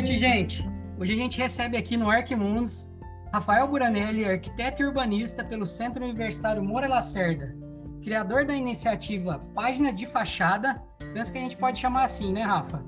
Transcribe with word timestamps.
noite, 0.00 0.16
gente. 0.16 0.70
Hoje 0.98 1.12
a 1.12 1.16
gente 1.16 1.36
recebe 1.36 1.76
aqui 1.76 1.94
no 1.94 2.08
Arquimundos 2.08 2.90
Rafael 3.30 3.68
Buranelli, 3.68 4.24
arquiteto 4.24 4.80
e 4.80 4.86
urbanista 4.86 5.44
pelo 5.44 5.66
Centro 5.66 6.02
Universitário 6.02 6.64
Moura 6.64 6.88
Lacerda, 6.88 7.54
criador 8.02 8.46
da 8.46 8.54
iniciativa 8.54 9.38
Página 9.54 9.92
de 9.92 10.06
Fachada. 10.06 10.82
Penso 11.12 11.30
que 11.30 11.36
a 11.36 11.42
gente 11.42 11.54
pode 11.54 11.78
chamar 11.78 12.04
assim, 12.04 12.32
né, 12.32 12.42
Rafa? 12.42 12.82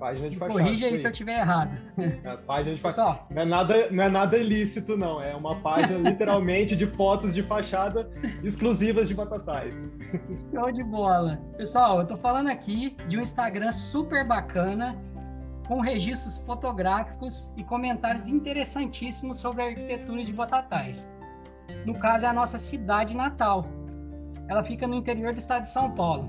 Página 0.00 0.28
de 0.28 0.36
fachada. 0.38 0.60
Corrija 0.60 0.86
aí 0.86 0.98
se 0.98 1.06
eu 1.06 1.12
estiver 1.12 1.38
errado. 1.38 1.78
É, 1.98 2.36
página 2.38 2.74
de 2.74 2.80
fachada. 2.80 3.20
Não 3.30 3.42
é, 3.42 3.44
nada, 3.44 3.90
não 3.92 4.02
é 4.02 4.08
nada 4.08 4.36
ilícito, 4.36 4.96
não. 4.96 5.22
É 5.22 5.36
uma 5.36 5.54
página 5.54 5.98
literalmente 6.10 6.74
de 6.74 6.86
fotos 6.86 7.32
de 7.32 7.44
fachada 7.44 8.10
exclusivas 8.42 9.06
de 9.06 9.14
Batatais. 9.14 9.74
Show 10.52 10.72
de 10.72 10.82
bola. 10.82 11.40
Pessoal, 11.56 12.00
eu 12.00 12.06
tô 12.08 12.16
falando 12.16 12.48
aqui 12.48 12.96
de 13.06 13.16
um 13.18 13.20
Instagram 13.20 13.70
super 13.70 14.26
bacana, 14.26 14.98
com 15.70 15.78
registros 15.78 16.38
fotográficos 16.38 17.54
e 17.56 17.62
comentários 17.62 18.26
interessantíssimos 18.26 19.38
sobre 19.38 19.62
a 19.62 19.66
arquitetura 19.66 20.24
de 20.24 20.32
Batatais. 20.32 21.08
No 21.86 21.94
caso, 21.94 22.26
é 22.26 22.28
a 22.28 22.32
nossa 22.32 22.58
cidade 22.58 23.16
natal. 23.16 23.64
Ela 24.48 24.64
fica 24.64 24.88
no 24.88 24.96
interior 24.96 25.32
do 25.32 25.38
estado 25.38 25.62
de 25.62 25.68
São 25.68 25.92
Paulo. 25.92 26.26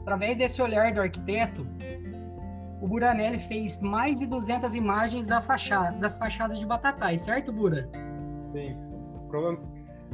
Através 0.00 0.38
desse 0.38 0.62
olhar 0.62 0.90
do 0.90 1.02
arquiteto, 1.02 1.66
o 2.80 2.88
Buranelli 2.88 3.38
fez 3.38 3.78
mais 3.78 4.18
de 4.18 4.26
200 4.26 4.74
imagens 4.74 5.26
da 5.26 5.42
fachada, 5.42 5.98
das 5.98 6.16
fachadas 6.16 6.58
de 6.58 6.64
Batatais, 6.64 7.20
certo, 7.20 7.52
Bura? 7.52 7.90
Sim. 8.54 8.74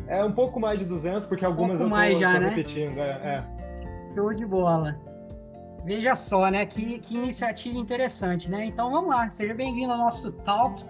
É 0.09 0.25
um 0.25 0.33
pouco 0.33 0.59
mais 0.59 0.81
de 0.81 0.85
200, 0.85 1.29
porque 1.29 1.45
algumas 1.45 1.79
um 1.79 1.85
eu 1.85 1.89
tô, 1.89 1.95
mais 1.95 2.19
já, 2.19 2.35
tô 2.35 2.41
né? 2.41 2.49
repetindo. 2.49 2.99
É, 2.99 3.11
é. 3.37 4.15
Show 4.17 4.35
de 4.35 4.45
bola. 4.45 5.06
Veja 5.87 6.17
só, 6.17 6.51
né? 6.51 6.67
Que, 6.67 6.99
que 6.99 7.15
iniciativa 7.15 7.79
interessante, 7.79 8.51
né? 8.51 8.67
Então 8.67 8.91
vamos 8.91 9.09
lá, 9.09 9.29
seja 9.31 9.55
bem-vindo 9.55 9.93
ao 9.93 9.99
nosso 9.99 10.33
talk, 10.33 10.85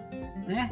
né? 0.47 0.71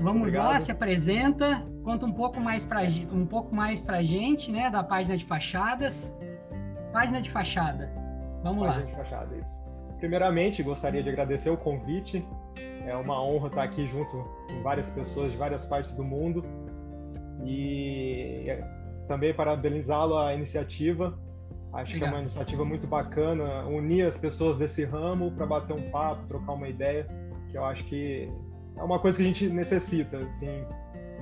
Vamos 0.00 0.22
Obrigado. 0.22 0.46
lá, 0.46 0.58
se 0.58 0.72
apresenta, 0.72 1.62
conta 1.84 2.06
um 2.06 2.12
pouco 2.14 2.40
mais 2.40 2.64
para 2.64 2.80
um 3.12 3.26
pouco 3.26 3.54
mais 3.54 3.82
para 3.82 4.02
gente, 4.02 4.50
né? 4.50 4.70
Da 4.70 4.82
página 4.82 5.18
de 5.18 5.26
fachadas. 5.26 6.16
Página 6.94 7.20
de 7.20 7.30
fachada. 7.30 7.92
Vamos 8.42 8.64
página 8.66 8.84
lá. 8.84 8.90
de 8.90 8.96
fachada, 8.96 9.36
isso. 9.36 9.62
Primeiramente, 9.98 10.62
gostaria 10.62 11.02
de 11.02 11.10
agradecer 11.10 11.50
o 11.50 11.56
convite. 11.58 12.26
É 12.86 12.96
uma 12.96 13.22
honra 13.22 13.48
estar 13.48 13.64
aqui 13.64 13.86
junto 13.86 14.16
com 14.48 14.62
várias 14.62 14.88
pessoas 14.88 15.30
de 15.30 15.36
várias 15.36 15.66
partes 15.66 15.94
do 15.94 16.02
mundo. 16.02 16.42
E 17.44 18.46
também 19.06 19.34
parabenizá-lo 19.34 20.16
a 20.16 20.34
iniciativa. 20.34 21.18
Acho 21.72 21.96
Obrigado. 21.96 21.98
que 21.98 22.04
é 22.04 22.08
uma 22.08 22.20
iniciativa 22.20 22.64
muito 22.64 22.86
bacana, 22.86 23.64
unir 23.66 24.06
as 24.06 24.16
pessoas 24.16 24.58
desse 24.58 24.84
ramo 24.84 25.30
para 25.32 25.46
bater 25.46 25.74
um 25.74 25.90
papo, 25.90 26.26
trocar 26.26 26.52
uma 26.52 26.68
ideia, 26.68 27.06
que 27.50 27.56
eu 27.56 27.64
acho 27.64 27.84
que 27.84 28.30
é 28.76 28.82
uma 28.82 28.98
coisa 28.98 29.16
que 29.16 29.22
a 29.22 29.26
gente 29.26 29.48
necessita, 29.48 30.18
assim, 30.18 30.64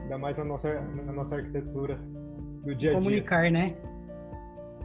ainda 0.02 0.18
mais 0.18 0.36
na 0.36 0.44
nossa, 0.44 0.80
na 0.80 1.12
nossa 1.12 1.36
arquitetura 1.36 1.96
do 2.64 2.74
dia 2.74 2.90
a 2.90 2.92
dia. 2.94 3.00
Comunicar, 3.00 3.50
né? 3.50 3.76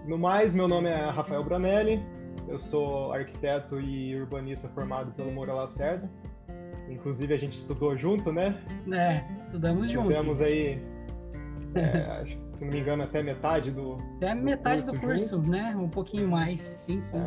No 0.05 0.19
mais, 0.19 0.53
meu 0.53 0.67
nome 0.67 0.87
é 0.87 1.09
Rafael 1.09 1.43
Branelli, 1.43 1.99
eu 2.47 2.59
sou 2.59 3.11
arquiteto 3.11 3.79
e 3.79 4.15
urbanista 4.19 4.69
formado 4.69 5.11
pelo 5.13 5.31
Moura 5.31 5.53
Lacerda. 5.53 6.07
Inclusive 6.89 7.33
a 7.33 7.37
gente 7.37 7.57
estudou 7.57 7.97
junto, 7.97 8.31
né? 8.31 8.55
É, 8.93 9.23
estudamos 9.39 9.89
juntos. 9.89 10.09
Fizemos 10.09 10.41
aí, 10.41 10.79
é, 11.73 12.21
acho, 12.21 12.37
se 12.55 12.63
não 12.63 12.71
me 12.71 12.79
engano, 12.79 13.03
até 13.03 13.21
metade 13.21 13.71
do. 13.71 13.97
Até 14.17 14.33
metade 14.33 14.81
do 14.83 14.99
curso, 14.99 15.31
do 15.31 15.37
curso 15.37 15.51
né? 15.51 15.75
Um 15.75 15.89
pouquinho 15.89 16.27
mais, 16.27 16.61
sim, 16.61 16.99
sim. 16.99 17.19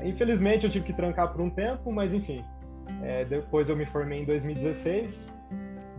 É. 0.00 0.08
Infelizmente 0.08 0.66
eu 0.66 0.70
tive 0.70 0.86
que 0.86 0.92
trancar 0.92 1.32
por 1.32 1.40
um 1.40 1.50
tempo, 1.50 1.90
mas 1.92 2.12
enfim. 2.12 2.44
É, 3.02 3.24
depois 3.24 3.68
eu 3.68 3.76
me 3.76 3.86
formei 3.86 4.22
em 4.22 4.24
2016. 4.24 5.32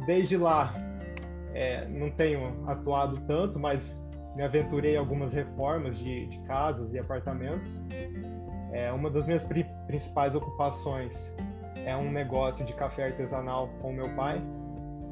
Desde 0.06 0.38
lá, 0.38 0.74
é, 1.54 1.86
não 1.88 2.10
tenho 2.12 2.64
atuado 2.68 3.20
tanto, 3.28 3.60
mas 3.60 4.02
me 4.36 4.44
aventurei 4.44 4.94
em 4.94 4.98
algumas 4.98 5.34
reformas 5.34 5.98
de, 5.98 6.28
de 6.28 6.40
casas 6.42 6.94
e 6.94 7.00
apartamentos. 7.00 7.84
É, 8.72 8.92
uma 8.92 9.10
das 9.10 9.26
minhas 9.26 9.44
pri 9.44 9.66
principais 9.88 10.36
ocupações 10.36 11.34
é 11.86 11.96
um 11.96 12.12
negócio 12.12 12.66
de 12.66 12.74
café 12.74 13.06
artesanal 13.06 13.70
com 13.82 13.92
meu 13.92 14.10
pai, 14.16 14.42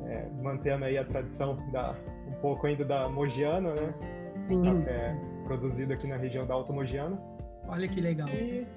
é, 0.05 0.27
mantendo 0.41 0.85
aí 0.85 0.97
a 0.97 1.03
tradição 1.03 1.57
da 1.72 1.95
um 2.27 2.33
pouco 2.41 2.67
ainda 2.67 2.83
da 2.83 3.09
Mogiana, 3.09 3.69
né? 3.69 3.93
Sim. 4.47 4.63
Café 4.63 5.17
produzido 5.45 5.93
aqui 5.93 6.07
na 6.07 6.17
região 6.17 6.45
da 6.45 6.53
Alta 6.53 6.73
Mogiana. 6.73 7.19
Olha 7.67 7.87
que 7.87 8.01
legal. 8.01 8.27
E, 8.29 8.67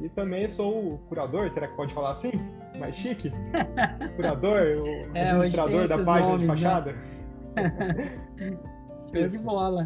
e 0.00 0.08
também 0.10 0.48
sou 0.48 0.94
o 0.94 0.98
curador, 1.08 1.50
será 1.52 1.68
que 1.68 1.76
pode 1.76 1.92
falar 1.92 2.12
assim? 2.12 2.32
Mais 2.78 2.94
chique? 2.94 3.32
curador, 4.16 4.62
o 4.62 5.16
é, 5.16 5.30
administrador 5.30 5.88
da 5.88 6.04
página 6.04 6.28
nomes, 6.28 6.40
de 6.40 6.46
né? 6.46 6.54
fachada. 6.54 6.92
Né? 6.92 8.58
Show 9.12 9.28
de 9.28 9.38
bola. 9.38 9.84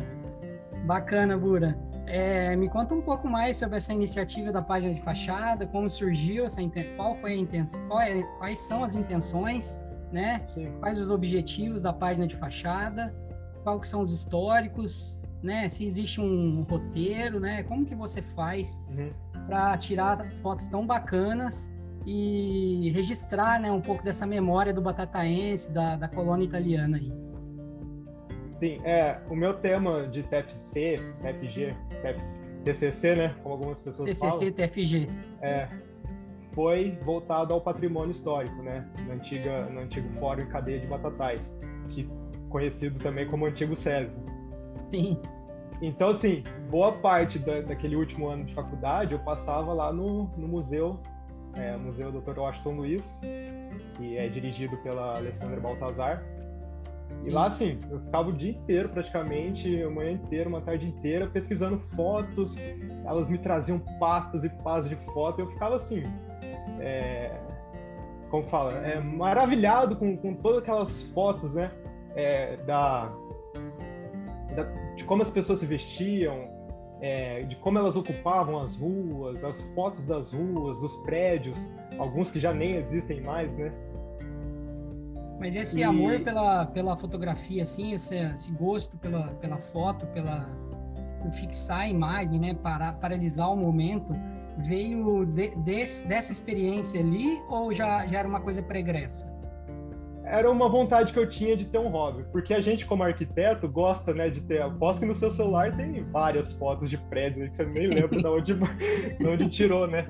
Bacana, 0.86 1.36
Bura. 1.36 1.78
É, 2.06 2.56
me 2.56 2.68
conta 2.68 2.94
um 2.94 3.00
pouco 3.00 3.28
mais 3.28 3.56
sobre 3.56 3.76
essa 3.76 3.92
iniciativa 3.92 4.50
da 4.50 4.60
página 4.60 4.92
de 4.94 5.00
fachada, 5.00 5.66
como 5.66 5.88
surgiu 5.88 6.44
essa 6.46 6.60
qual 6.96 7.14
foi 7.16 7.32
a 7.34 7.36
intenção, 7.36 8.00
é, 8.00 8.22
quais 8.38 8.58
são 8.58 8.82
as 8.82 8.94
intenções, 8.94 9.78
né? 10.12 10.46
Quais 10.80 10.98
os 10.98 11.08
objetivos 11.08 11.82
da 11.82 11.92
página 11.92 12.26
de 12.26 12.36
fachada, 12.36 13.14
quais 13.62 13.88
são 13.88 14.00
os 14.00 14.12
históricos, 14.12 15.22
né? 15.42 15.68
Se 15.68 15.86
existe 15.86 16.20
um 16.20 16.62
roteiro, 16.62 17.40
né? 17.40 17.62
Como 17.64 17.84
que 17.84 17.94
você 17.94 18.22
faz 18.22 18.80
uhum. 18.88 19.10
para 19.46 19.76
tirar 19.78 20.30
fotos 20.42 20.66
tão 20.68 20.86
bacanas 20.86 21.72
e 22.06 22.90
registrar, 22.94 23.60
né, 23.60 23.70
um 23.70 23.80
pouco 23.80 24.02
dessa 24.02 24.26
memória 24.26 24.72
do 24.72 24.80
batataense, 24.80 25.70
da, 25.70 25.96
da 25.96 26.08
colônia 26.08 26.44
italiana 26.44 26.96
aí? 26.96 27.12
Sim, 28.58 28.80
é, 28.84 29.18
o 29.28 29.34
meu 29.34 29.54
tema 29.54 30.06
de 30.06 30.22
TFC, 30.22 30.96
TFG, 31.22 31.74
TCC, 32.64 33.16
né, 33.16 33.34
como 33.42 33.54
algumas 33.54 33.80
pessoas 33.80 34.08
TCC, 34.08 34.20
falam. 34.20 34.38
TCC, 34.38 34.52
TFG. 34.52 35.08
É, 35.40 35.68
foi 36.54 36.98
voltado 37.04 37.52
ao 37.54 37.60
patrimônio 37.60 38.10
histórico, 38.10 38.62
né, 38.62 38.86
no, 39.06 39.12
antiga, 39.12 39.66
no 39.66 39.80
antigo 39.80 40.08
Fórum 40.18 40.42
e 40.42 40.46
Cadeia 40.46 40.80
de 40.80 40.86
Batatais, 40.86 41.56
que 41.90 42.08
conhecido 42.48 42.98
também 42.98 43.26
como 43.26 43.46
Antigo 43.46 43.76
SESI. 43.76 44.14
Sim. 44.90 45.20
Então, 45.80 46.10
assim, 46.10 46.42
boa 46.68 46.92
parte 46.92 47.38
da, 47.38 47.60
daquele 47.62 47.96
último 47.96 48.28
ano 48.28 48.44
de 48.44 48.54
faculdade 48.54 49.12
eu 49.12 49.20
passava 49.20 49.72
lá 49.72 49.92
no, 49.92 50.24
no 50.36 50.48
museu, 50.48 50.98
é, 51.54 51.76
Museu 51.76 52.12
Dr. 52.12 52.38
Washington 52.38 52.72
Luiz, 52.72 53.18
que 53.94 54.16
é 54.16 54.28
dirigido 54.28 54.76
pela 54.78 55.16
Alessandra 55.16 55.60
Baltazar, 55.60 56.22
e 57.24 57.30
lá, 57.30 57.46
assim, 57.46 57.78
eu 57.90 58.00
ficava 58.00 58.28
o 58.30 58.32
dia 58.32 58.50
inteiro, 58.50 58.88
praticamente, 58.88 59.82
a 59.82 59.90
manhã 59.90 60.12
inteira, 60.12 60.48
uma 60.48 60.60
tarde 60.60 60.86
inteira, 60.88 61.26
pesquisando 61.26 61.78
fotos. 61.94 62.56
Elas 63.04 63.28
me 63.28 63.36
traziam 63.36 63.78
pastas 63.98 64.42
e 64.42 64.48
pastas 64.48 64.88
de 64.88 64.96
foto. 65.12 65.40
E 65.40 65.42
eu 65.42 65.50
ficava 65.50 65.76
assim, 65.76 66.02
é... 66.80 67.38
como 68.30 68.44
fala, 68.44 68.72
é, 68.86 69.00
maravilhado 69.00 69.96
com, 69.96 70.16
com 70.16 70.34
todas 70.34 70.58
aquelas 70.58 71.02
fotos, 71.14 71.54
né? 71.54 71.70
É, 72.14 72.56
da, 72.58 73.12
da, 74.54 74.64
de 74.96 75.04
como 75.04 75.22
as 75.22 75.30
pessoas 75.30 75.60
se 75.60 75.66
vestiam, 75.66 76.48
é, 77.00 77.42
de 77.44 77.56
como 77.56 77.78
elas 77.78 77.96
ocupavam 77.96 78.60
as 78.60 78.76
ruas, 78.76 79.42
as 79.44 79.60
fotos 79.74 80.04
das 80.06 80.32
ruas, 80.32 80.78
dos 80.78 80.96
prédios, 80.98 81.58
alguns 81.98 82.30
que 82.30 82.40
já 82.40 82.52
nem 82.52 82.76
existem 82.76 83.20
mais, 83.20 83.56
né? 83.56 83.72
Mas 85.38 85.56
esse 85.56 85.80
e... 85.80 85.82
amor 85.82 86.20
pela, 86.20 86.66
pela 86.66 86.96
fotografia, 86.96 87.62
assim, 87.62 87.94
esse, 87.94 88.16
esse 88.16 88.52
gosto 88.52 88.98
pela, 88.98 89.28
pela 89.34 89.56
foto, 89.56 90.06
pela 90.08 90.46
por 91.20 91.32
fixar 91.32 91.80
a 91.80 91.88
imagem, 91.88 92.40
né, 92.40 92.54
para, 92.54 92.92
paralisar 92.94 93.52
o 93.52 93.56
momento, 93.56 94.12
veio 94.66 95.24
de, 95.26 95.54
desse, 95.56 96.06
dessa 96.06 96.32
experiência 96.32 97.00
ali 97.00 97.40
ou 97.48 97.72
já, 97.72 98.06
já 98.06 98.18
era 98.18 98.28
uma 98.28 98.40
coisa 98.40 98.62
pregressa? 98.62 99.28
Era 100.24 100.50
uma 100.50 100.68
vontade 100.68 101.12
que 101.12 101.18
eu 101.18 101.28
tinha 101.28 101.56
de 101.56 101.64
ter 101.64 101.78
um 101.78 101.88
hobby, 101.88 102.24
porque 102.30 102.54
a 102.54 102.60
gente 102.60 102.86
como 102.86 103.02
arquiteto 103.02 103.68
gosta, 103.68 104.14
né, 104.14 104.30
de 104.30 104.40
ter, 104.42 104.62
aposto 104.62 105.00
que 105.00 105.06
no 105.06 105.14
seu 105.14 105.30
celular 105.30 105.76
tem 105.76 106.04
várias 106.04 106.52
fotos 106.52 106.88
de 106.88 106.96
prédios 106.96 107.48
que 107.48 107.56
você 107.56 107.66
nem 107.66 107.88
lembra 107.90 108.20
de 108.20 108.26
onde, 108.26 108.54
de 109.18 109.26
onde 109.26 109.48
tirou, 109.48 109.88
né? 109.88 110.08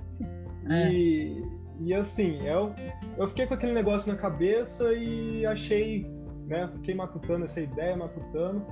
É. 0.69 0.93
E, 0.93 1.43
e 1.81 1.95
assim, 1.95 2.39
eu, 2.47 2.75
eu 3.17 3.29
fiquei 3.29 3.47
com 3.47 3.55
aquele 3.55 3.73
negócio 3.73 4.13
na 4.13 4.19
cabeça 4.19 4.93
e 4.93 5.47
achei, 5.47 6.07
né? 6.47 6.69
Fiquei 6.75 6.95
matutando 6.95 7.47
essa 7.47 7.61
ideia, 7.61 7.97
matutando. 7.97 8.63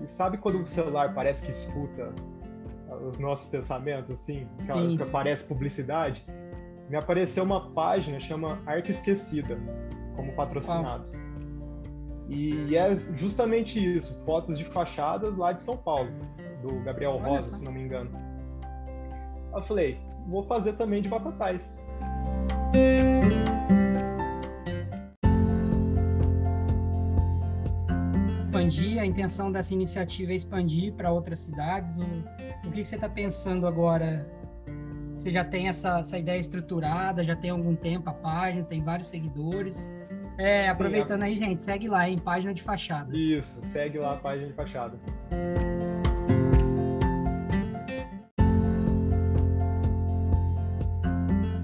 E 0.00 0.06
sabe 0.06 0.38
quando 0.38 0.60
o 0.60 0.66
celular 0.66 1.12
parece 1.12 1.42
que 1.42 1.50
escuta 1.50 2.14
os 2.96 3.18
nossos 3.18 3.46
pensamentos, 3.46 4.10
assim? 4.10 4.46
Que, 4.58 4.96
que 4.96 5.02
aparece 5.02 5.44
publicidade? 5.44 6.24
Me 6.88 6.96
apareceu 6.96 7.44
uma 7.44 7.70
página, 7.70 8.18
chama 8.18 8.58
Arte 8.66 8.92
Esquecida, 8.92 9.58
como 10.16 10.32
patrocinados. 10.32 11.14
Ah. 11.14 11.28
E 12.28 12.76
é 12.76 12.94
justamente 13.14 13.78
isso, 13.78 14.14
fotos 14.24 14.58
de 14.58 14.64
fachadas 14.64 15.36
lá 15.36 15.52
de 15.52 15.62
São 15.62 15.76
Paulo, 15.76 16.10
do 16.62 16.82
Gabriel 16.84 17.16
Rosa, 17.16 17.56
se 17.56 17.64
não 17.64 17.72
me 17.72 17.82
engano. 17.82 18.10
Eu 19.54 19.62
falei, 19.62 19.98
vou 20.26 20.42
fazer 20.42 20.74
também 20.74 21.00
de 21.00 21.08
Batatais. 21.08 21.82
Expandir, 28.44 29.00
a 29.00 29.06
intenção 29.06 29.50
dessa 29.50 29.72
iniciativa 29.72 30.32
é 30.32 30.34
expandir 30.34 30.92
para 30.94 31.10
outras 31.10 31.38
cidades. 31.38 31.98
O, 31.98 32.02
o 32.66 32.70
que, 32.70 32.82
que 32.82 32.88
você 32.88 32.94
está 32.96 33.08
pensando 33.08 33.66
agora 33.66 34.26
você 35.18 35.32
já 35.32 35.44
tem 35.44 35.66
essa, 35.66 35.98
essa 35.98 36.16
ideia 36.16 36.38
estruturada, 36.38 37.24
já 37.24 37.34
tem 37.34 37.50
algum 37.50 37.74
tempo 37.74 38.08
a 38.08 38.12
página, 38.12 38.62
tem 38.64 38.80
vários 38.80 39.08
seguidores. 39.08 39.88
É, 40.38 40.62
Sim, 40.62 40.68
aproveitando 40.68 41.22
a... 41.22 41.24
aí, 41.24 41.36
gente, 41.36 41.60
segue 41.60 41.88
lá 41.88 42.08
em 42.08 42.16
página 42.16 42.54
de 42.54 42.62
fachada. 42.62 43.16
Isso, 43.16 43.60
segue 43.60 43.98
lá 43.98 44.12
a 44.12 44.16
página 44.16 44.46
de 44.46 44.52
fachada. 44.52 44.96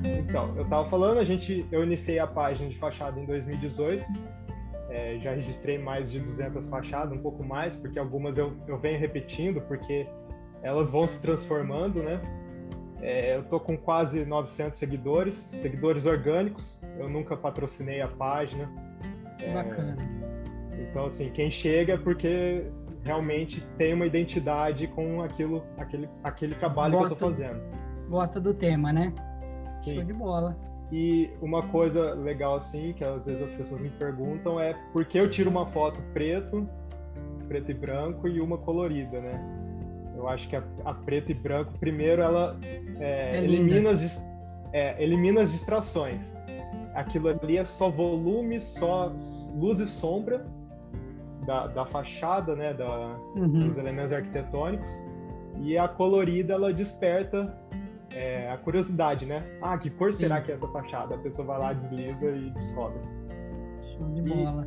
Então, 0.05 0.52
eu 0.56 0.64
estava 0.64 0.88
falando, 0.90 1.19
a 1.19 1.25
gente, 1.25 1.64
eu 1.70 1.85
iniciei 1.85 2.19
a 2.19 2.26
página 2.26 2.69
de 2.69 2.76
fachada 2.76 3.20
em 3.20 3.25
2018. 3.25 4.05
É, 4.90 5.17
já 5.20 5.32
registrei 5.32 5.79
mais 5.79 6.11
de 6.11 6.19
200 6.19 6.67
fachadas, 6.69 7.17
um 7.17 7.23
pouco 7.23 7.44
mais, 7.44 7.76
porque 7.76 8.00
algumas 8.00 8.37
eu, 8.37 8.52
eu 8.67 8.76
venho 8.79 8.99
repetindo, 8.99 9.61
porque 9.61 10.08
elas 10.64 10.90
vão 10.90 11.06
se 11.06 11.20
transformando, 11.20 12.02
né? 12.02 12.20
É, 13.00 13.37
eu 13.37 13.44
tô 13.44 13.61
com 13.61 13.76
quase 13.76 14.25
900 14.25 14.78
seguidores, 14.78 15.34
seguidores 15.34 16.06
orgânicos. 16.06 16.82
Eu 16.99 17.08
nunca 17.08 17.37
patrocinei 17.37 18.00
a 18.00 18.08
página. 18.08 18.69
É, 19.43 19.52
Bacana. 19.52 19.96
Então, 20.78 21.05
assim, 21.05 21.31
quem 21.31 21.50
chega 21.50 21.93
é 21.93 21.99
porque 21.99 22.64
realmente 23.02 23.61
tem 23.76 23.93
uma 23.93 24.06
identidade 24.06 24.87
com 24.88 25.22
aquilo, 25.22 25.62
aquele, 25.76 26.08
aquele 26.22 26.55
trabalho 26.55 26.94
gosta, 26.94 27.19
que 27.19 27.25
eu 27.25 27.28
tô 27.28 27.34
fazendo. 27.34 27.61
Gosta 28.08 28.40
do 28.40 28.55
tema, 28.55 28.90
né? 28.90 29.12
Sim. 29.70 29.96
Show 29.96 30.05
de 30.05 30.12
bola. 30.14 30.56
E 30.90 31.31
uma 31.43 31.62
coisa 31.62 32.14
legal, 32.14 32.56
assim, 32.56 32.94
que 32.94 33.05
às 33.05 33.26
vezes 33.26 33.43
as 33.43 33.52
pessoas 33.52 33.82
me 33.82 33.90
perguntam 33.90 34.58
é 34.58 34.75
por 34.94 35.05
que 35.05 35.19
eu 35.19 35.28
tiro 35.28 35.50
uma 35.50 35.66
foto 35.66 36.00
preto, 36.14 36.66
preto 37.49 37.70
e 37.70 37.75
branco 37.75 38.26
e 38.28 38.40
uma 38.40 38.56
colorida, 38.56 39.20
né? 39.20 39.53
Eu 40.25 40.31
acho 40.31 40.49
que 40.49 40.56
a, 40.56 40.62
a 40.87 40.94
preto 40.94 41.31
e 41.31 41.35
branco, 41.35 41.73
primeiro, 41.79 42.23
ela 42.23 42.56
é, 42.99 43.37
é 43.37 43.44
elimina, 43.44 43.91
as, 43.91 44.21
é, 44.73 45.03
elimina 45.03 45.43
as 45.43 45.53
distrações. 45.53 46.25
Aquilo 46.94 47.29
ali 47.29 47.59
é 47.59 47.65
só 47.65 47.91
volume, 47.91 48.61
só 48.61 49.12
luz 49.55 49.81
e 49.81 49.87
sombra 49.87 50.44
da, 51.44 51.67
da 51.67 51.85
fachada, 51.85 52.56
né, 52.56 52.73
da, 52.73 53.19
uhum. 53.37 53.59
dos 53.59 53.76
elementos 53.76 54.12
arquitetônicos. 54.12 54.91
E 55.61 55.76
a 55.76 55.87
colorida, 55.87 56.55
ela 56.55 56.73
desperta 56.73 57.55
é, 58.15 58.50
a 58.50 58.56
curiosidade, 58.56 59.26
né? 59.26 59.44
Ah, 59.61 59.76
que 59.76 59.91
cor 59.91 60.12
será 60.12 60.38
Sim. 60.38 60.44
que 60.44 60.53
é 60.53 60.55
essa 60.55 60.69
fachada? 60.69 61.15
A 61.17 61.19
pessoa 61.19 61.47
vai 61.47 61.59
lá, 61.59 61.73
desliza 61.73 62.31
e 62.31 62.50
descobre. 62.50 63.00
Show 63.93 64.09
de 64.11 64.23
bola. 64.23 64.67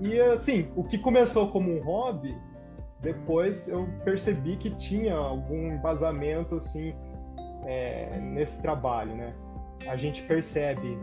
E, 0.00 0.08
e 0.08 0.20
assim, 0.20 0.68
o 0.74 0.82
que 0.82 0.98
começou 0.98 1.48
como 1.48 1.70
um 1.70 1.82
hobby 1.82 2.36
depois 3.00 3.68
eu 3.68 3.88
percebi 4.04 4.56
que 4.56 4.70
tinha 4.70 5.14
algum 5.14 5.72
embasamento 5.72 6.56
assim 6.56 6.94
é, 7.64 8.18
nesse 8.18 8.60
trabalho, 8.60 9.14
né? 9.14 9.34
A 9.86 9.96
gente 9.96 10.22
percebe 10.22 10.98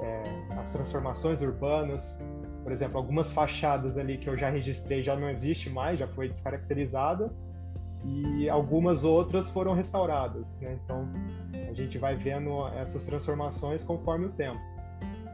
é, 0.00 0.22
as 0.60 0.70
transformações 0.70 1.42
urbanas, 1.42 2.18
por 2.62 2.72
exemplo, 2.72 2.98
algumas 2.98 3.32
fachadas 3.32 3.98
ali 3.98 4.16
que 4.16 4.28
eu 4.28 4.36
já 4.36 4.48
registrei 4.48 5.02
já 5.02 5.16
não 5.16 5.28
existe 5.28 5.68
mais, 5.68 5.98
já 5.98 6.06
foi 6.06 6.28
descaracterizada 6.28 7.32
e 8.04 8.48
algumas 8.48 9.04
outras 9.04 9.50
foram 9.50 9.74
restauradas, 9.74 10.58
né? 10.60 10.78
Então 10.84 11.08
a 11.68 11.72
gente 11.72 11.98
vai 11.98 12.16
vendo 12.16 12.66
essas 12.68 13.04
transformações 13.04 13.82
conforme 13.82 14.26
o 14.26 14.30
tempo. 14.30 14.60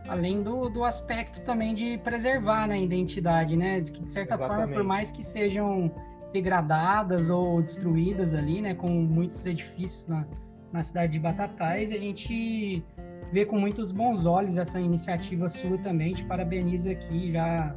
Além 0.08 0.42
do, 0.42 0.68
do 0.68 0.84
aspecto 0.84 1.42
também 1.42 1.74
de 1.74 1.98
preservar 1.98 2.66
né, 2.68 2.74
a 2.76 2.80
identidade, 2.80 3.56
né? 3.56 3.80
De 3.80 3.92
que, 3.92 4.02
de 4.02 4.10
certa 4.10 4.34
Exatamente. 4.34 4.60
forma, 4.60 4.74
por 4.74 4.84
mais 4.84 5.10
que 5.10 5.24
sejam 5.24 5.90
degradadas 6.32 7.28
ou 7.30 7.62
destruídas 7.62 8.34
ali, 8.34 8.62
né? 8.62 8.74
Com 8.74 8.88
muitos 8.88 9.44
edifícios 9.46 10.06
na, 10.06 10.26
na 10.72 10.82
cidade 10.82 11.12
de 11.12 11.18
Batatais, 11.18 11.90
a 11.90 11.96
gente 11.96 12.84
vê 13.32 13.44
com 13.44 13.58
muitos 13.58 13.92
bons 13.92 14.26
olhos 14.26 14.56
essa 14.56 14.80
iniciativa 14.80 15.48
sua 15.48 15.78
também. 15.78 16.14
Te 16.14 16.24
parabenizo 16.24 16.90
aqui 16.90 17.32
já. 17.32 17.74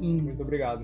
Em, 0.00 0.22
Muito 0.22 0.42
obrigado. 0.42 0.82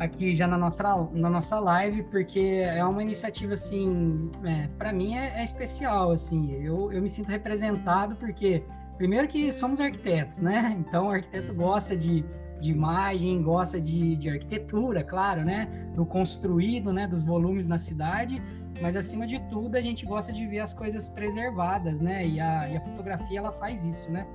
aqui 0.00 0.34
já 0.34 0.48
na 0.48 0.58
nossa, 0.58 0.82
na 1.12 1.30
nossa 1.30 1.60
live, 1.60 2.02
porque 2.04 2.62
é 2.66 2.84
uma 2.84 3.00
iniciativa 3.00 3.52
assim, 3.52 4.28
é, 4.42 4.68
para 4.76 4.92
mim 4.92 5.16
é, 5.16 5.40
é, 5.40 5.44
especial, 5.44 6.10
assim. 6.10 6.52
Eu, 6.60 6.92
eu 6.92 7.00
me 7.00 7.08
sinto 7.08 7.30
representado 7.30 8.16
porque 8.16 8.64
primeiro 8.96 9.28
que 9.28 9.52
somos 9.52 9.80
arquitetos, 9.80 10.40
né? 10.40 10.76
Então 10.78 11.08
o 11.08 11.10
arquiteto 11.10 11.54
gosta 11.54 11.96
de, 11.96 12.24
de 12.60 12.70
imagem, 12.70 13.42
gosta 13.42 13.80
de, 13.80 14.16
de 14.16 14.30
arquitetura, 14.30 15.02
claro, 15.02 15.44
né? 15.44 15.68
Do 15.94 16.04
construído, 16.04 16.92
né? 16.92 17.06
Dos 17.06 17.22
volumes 17.22 17.66
na 17.66 17.78
cidade, 17.78 18.42
mas 18.80 18.96
acima 18.96 19.26
de 19.26 19.40
tudo 19.48 19.76
a 19.76 19.80
gente 19.80 20.04
gosta 20.04 20.32
de 20.32 20.46
ver 20.46 20.60
as 20.60 20.72
coisas 20.74 21.08
preservadas, 21.08 22.00
né? 22.00 22.26
E 22.26 22.40
a, 22.40 22.68
e 22.68 22.76
a 22.76 22.80
fotografia 22.80 23.38
ela 23.38 23.52
faz 23.52 23.84
isso, 23.84 24.10
né? 24.10 24.26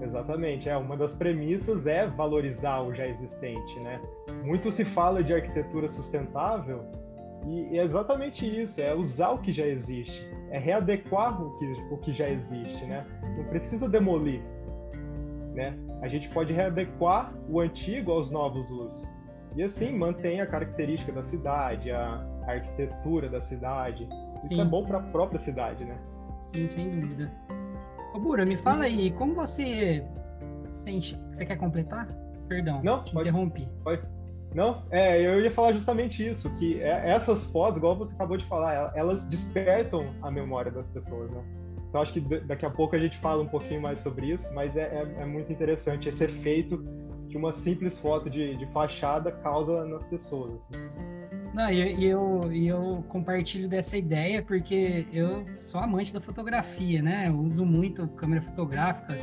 Exatamente, 0.00 0.68
é 0.68 0.76
uma 0.76 0.96
das 0.96 1.14
premissas 1.14 1.86
é 1.86 2.06
valorizar 2.06 2.80
o 2.82 2.94
já 2.94 3.06
existente, 3.06 3.80
né? 3.80 4.00
Muito 4.44 4.70
se 4.70 4.84
fala 4.84 5.24
de 5.24 5.34
arquitetura 5.34 5.88
sustentável 5.88 6.84
e 7.46 7.78
é 7.78 7.84
exatamente 7.84 8.46
isso, 8.46 8.80
é 8.80 8.94
usar 8.94 9.30
o 9.30 9.38
que 9.38 9.52
já 9.52 9.66
existe, 9.66 10.24
é 10.50 10.58
readequar 10.58 11.42
o 11.42 11.58
que, 11.58 11.64
o 11.90 11.96
que 11.98 12.12
já 12.12 12.28
existe, 12.28 12.84
né? 12.84 13.04
Não 13.36 13.44
precisa 13.44 13.88
demolir, 13.88 14.42
né? 15.54 15.76
A 16.02 16.08
gente 16.08 16.28
pode 16.28 16.52
readequar 16.52 17.32
o 17.48 17.60
antigo 17.60 18.12
aos 18.12 18.30
novos 18.30 18.70
usos. 18.70 19.08
E 19.56 19.62
assim 19.62 19.92
mantém 19.96 20.40
a 20.40 20.46
característica 20.46 21.12
da 21.12 21.22
cidade, 21.22 21.90
a, 21.90 22.24
arquitetura 22.46 23.28
da 23.28 23.40
cidade. 23.40 24.08
Isso 24.36 24.54
Sim. 24.54 24.60
é 24.60 24.64
bom 24.64 24.84
para 24.84 24.98
a 24.98 25.02
própria 25.02 25.38
cidade, 25.38 25.84
né? 25.84 25.98
Sim, 26.40 26.68
sem 26.68 27.00
dúvida. 27.00 27.30
Ô 28.14 28.18
Bura, 28.18 28.46
me 28.46 28.56
fala 28.56 28.84
aí, 28.84 29.10
como 29.12 29.34
você 29.34 30.02
sente? 30.70 31.20
Você 31.32 31.44
quer 31.44 31.56
completar? 31.56 32.08
Perdão, 32.48 32.80
Não, 32.82 33.04
te 33.04 33.12
pode, 33.12 33.28
interrompi. 33.28 33.68
Pode. 33.84 34.02
Não, 34.54 34.82
é, 34.90 35.20
eu 35.20 35.40
ia 35.40 35.50
falar 35.50 35.72
justamente 35.72 36.26
isso, 36.26 36.48
que 36.54 36.80
é, 36.80 37.10
essas 37.10 37.44
fotos, 37.44 37.76
igual 37.76 37.96
você 37.96 38.12
acabou 38.14 38.36
de 38.36 38.46
falar, 38.46 38.92
elas 38.94 39.24
despertam 39.24 40.14
a 40.22 40.30
memória 40.30 40.70
das 40.70 40.90
pessoas, 40.90 41.30
né? 41.30 41.42
Então 41.88 42.02
acho 42.02 42.12
que 42.12 42.20
daqui 42.20 42.66
a 42.66 42.70
pouco 42.70 42.94
a 42.96 42.98
gente 42.98 43.16
fala 43.18 43.42
um 43.42 43.48
pouquinho 43.48 43.80
mais 43.80 44.00
sobre 44.00 44.32
isso, 44.32 44.52
mas 44.54 44.76
é, 44.76 44.82
é, 44.82 45.22
é 45.22 45.26
muito 45.26 45.52
interessante 45.52 46.08
esse 46.08 46.24
efeito 46.24 46.84
que 47.28 47.36
uma 47.36 47.52
simples 47.52 47.98
foto 47.98 48.28
de, 48.28 48.56
de 48.56 48.66
fachada 48.66 49.32
causa 49.32 49.84
nas 49.84 50.02
pessoas. 50.04 50.52
Assim. 50.70 51.18
Não, 51.54 51.70
e 51.70 52.04
eu, 52.06 52.52
e 52.52 52.68
eu 52.68 53.04
compartilho 53.08 53.68
dessa 53.68 53.96
ideia 53.96 54.42
porque 54.42 55.06
eu 55.12 55.44
sou 55.56 55.80
amante 55.80 56.12
da 56.12 56.20
fotografia, 56.20 57.02
né? 57.02 57.28
Eu 57.28 57.38
uso 57.38 57.64
muito 57.64 58.06
câmera 58.08 58.42
fotográfica, 58.42 59.14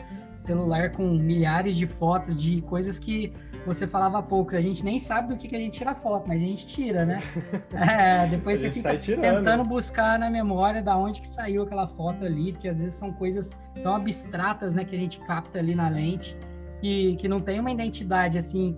celular 0.45 0.91
com 0.91 1.07
milhares 1.07 1.75
de 1.75 1.87
fotos 1.87 2.39
de 2.39 2.61
coisas 2.61 2.99
que 2.99 3.33
você 3.65 3.87
falava 3.87 4.19
há 4.19 4.23
pouco. 4.23 4.55
A 4.55 4.61
gente 4.61 4.83
nem 4.83 4.99
sabe 4.99 5.33
do 5.33 5.37
que, 5.37 5.47
que 5.47 5.55
a 5.55 5.59
gente 5.59 5.77
tira 5.77 5.95
foto, 5.95 6.27
mas 6.27 6.41
a 6.41 6.45
gente 6.45 6.65
tira, 6.65 7.05
né? 7.05 7.19
É, 7.73 8.27
depois 8.27 8.59
você 8.59 8.71
fica 8.71 8.97
tentando 8.97 9.63
buscar 9.63 10.17
na 10.17 10.29
memória 10.29 10.81
da 10.81 10.97
onde 10.97 11.21
que 11.21 11.27
saiu 11.27 11.63
aquela 11.63 11.87
foto 11.87 12.25
ali, 12.25 12.51
porque 12.53 12.67
às 12.67 12.81
vezes 12.81 12.95
são 12.95 13.11
coisas 13.11 13.55
tão 13.83 13.95
abstratas, 13.95 14.73
né, 14.73 14.85
que 14.85 14.95
a 14.95 14.99
gente 14.99 15.19
capta 15.21 15.59
ali 15.59 15.75
na 15.75 15.89
lente, 15.89 16.37
que, 16.79 17.15
que 17.17 17.27
não 17.27 17.39
tem 17.39 17.59
uma 17.59 17.71
identidade 17.71 18.37
assim 18.37 18.77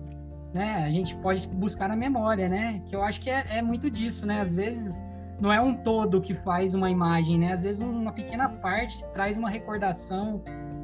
né? 0.52 0.84
A 0.84 0.90
gente 0.90 1.14
pode 1.16 1.46
buscar 1.48 1.88
na 1.88 1.96
memória, 1.96 2.48
né? 2.48 2.82
Que 2.86 2.96
eu 2.96 3.02
acho 3.02 3.20
que 3.20 3.30
é, 3.30 3.58
é 3.58 3.62
muito 3.62 3.90
disso, 3.90 4.26
né? 4.26 4.40
Às 4.40 4.54
vezes 4.54 4.96
não 5.40 5.52
é 5.52 5.60
um 5.60 5.74
todo 5.74 6.20
que 6.20 6.34
faz 6.34 6.74
uma 6.74 6.90
imagem, 6.90 7.38
né? 7.38 7.52
Às 7.52 7.62
vezes 7.62 7.80
uma 7.80 8.12
pequena 8.12 8.48
parte 8.48 9.04
traz 9.12 9.36
uma 9.36 9.50
recordação, 9.50 10.42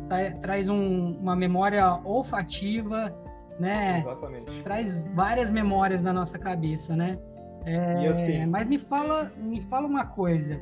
tra 0.09 0.33
traz 0.37 0.69
um, 0.69 1.19
uma 1.19 1.37
memória 1.37 2.01
olfativa, 2.05 3.13
né? 3.59 4.01
Exatamente. 4.01 4.63
Traz 4.63 5.05
várias 5.15 5.51
memórias 5.51 6.03
na 6.03 6.13
nossa 6.13 6.39
cabeça, 6.39 6.97
né? 6.97 7.19
É, 7.67 8.09
assim, 8.09 8.47
mas 8.47 8.67
me 8.67 8.79
fala, 8.79 9.33
me 9.37 9.63
fala 9.63 9.87
uma 9.87 10.07
coisa. 10.07 10.61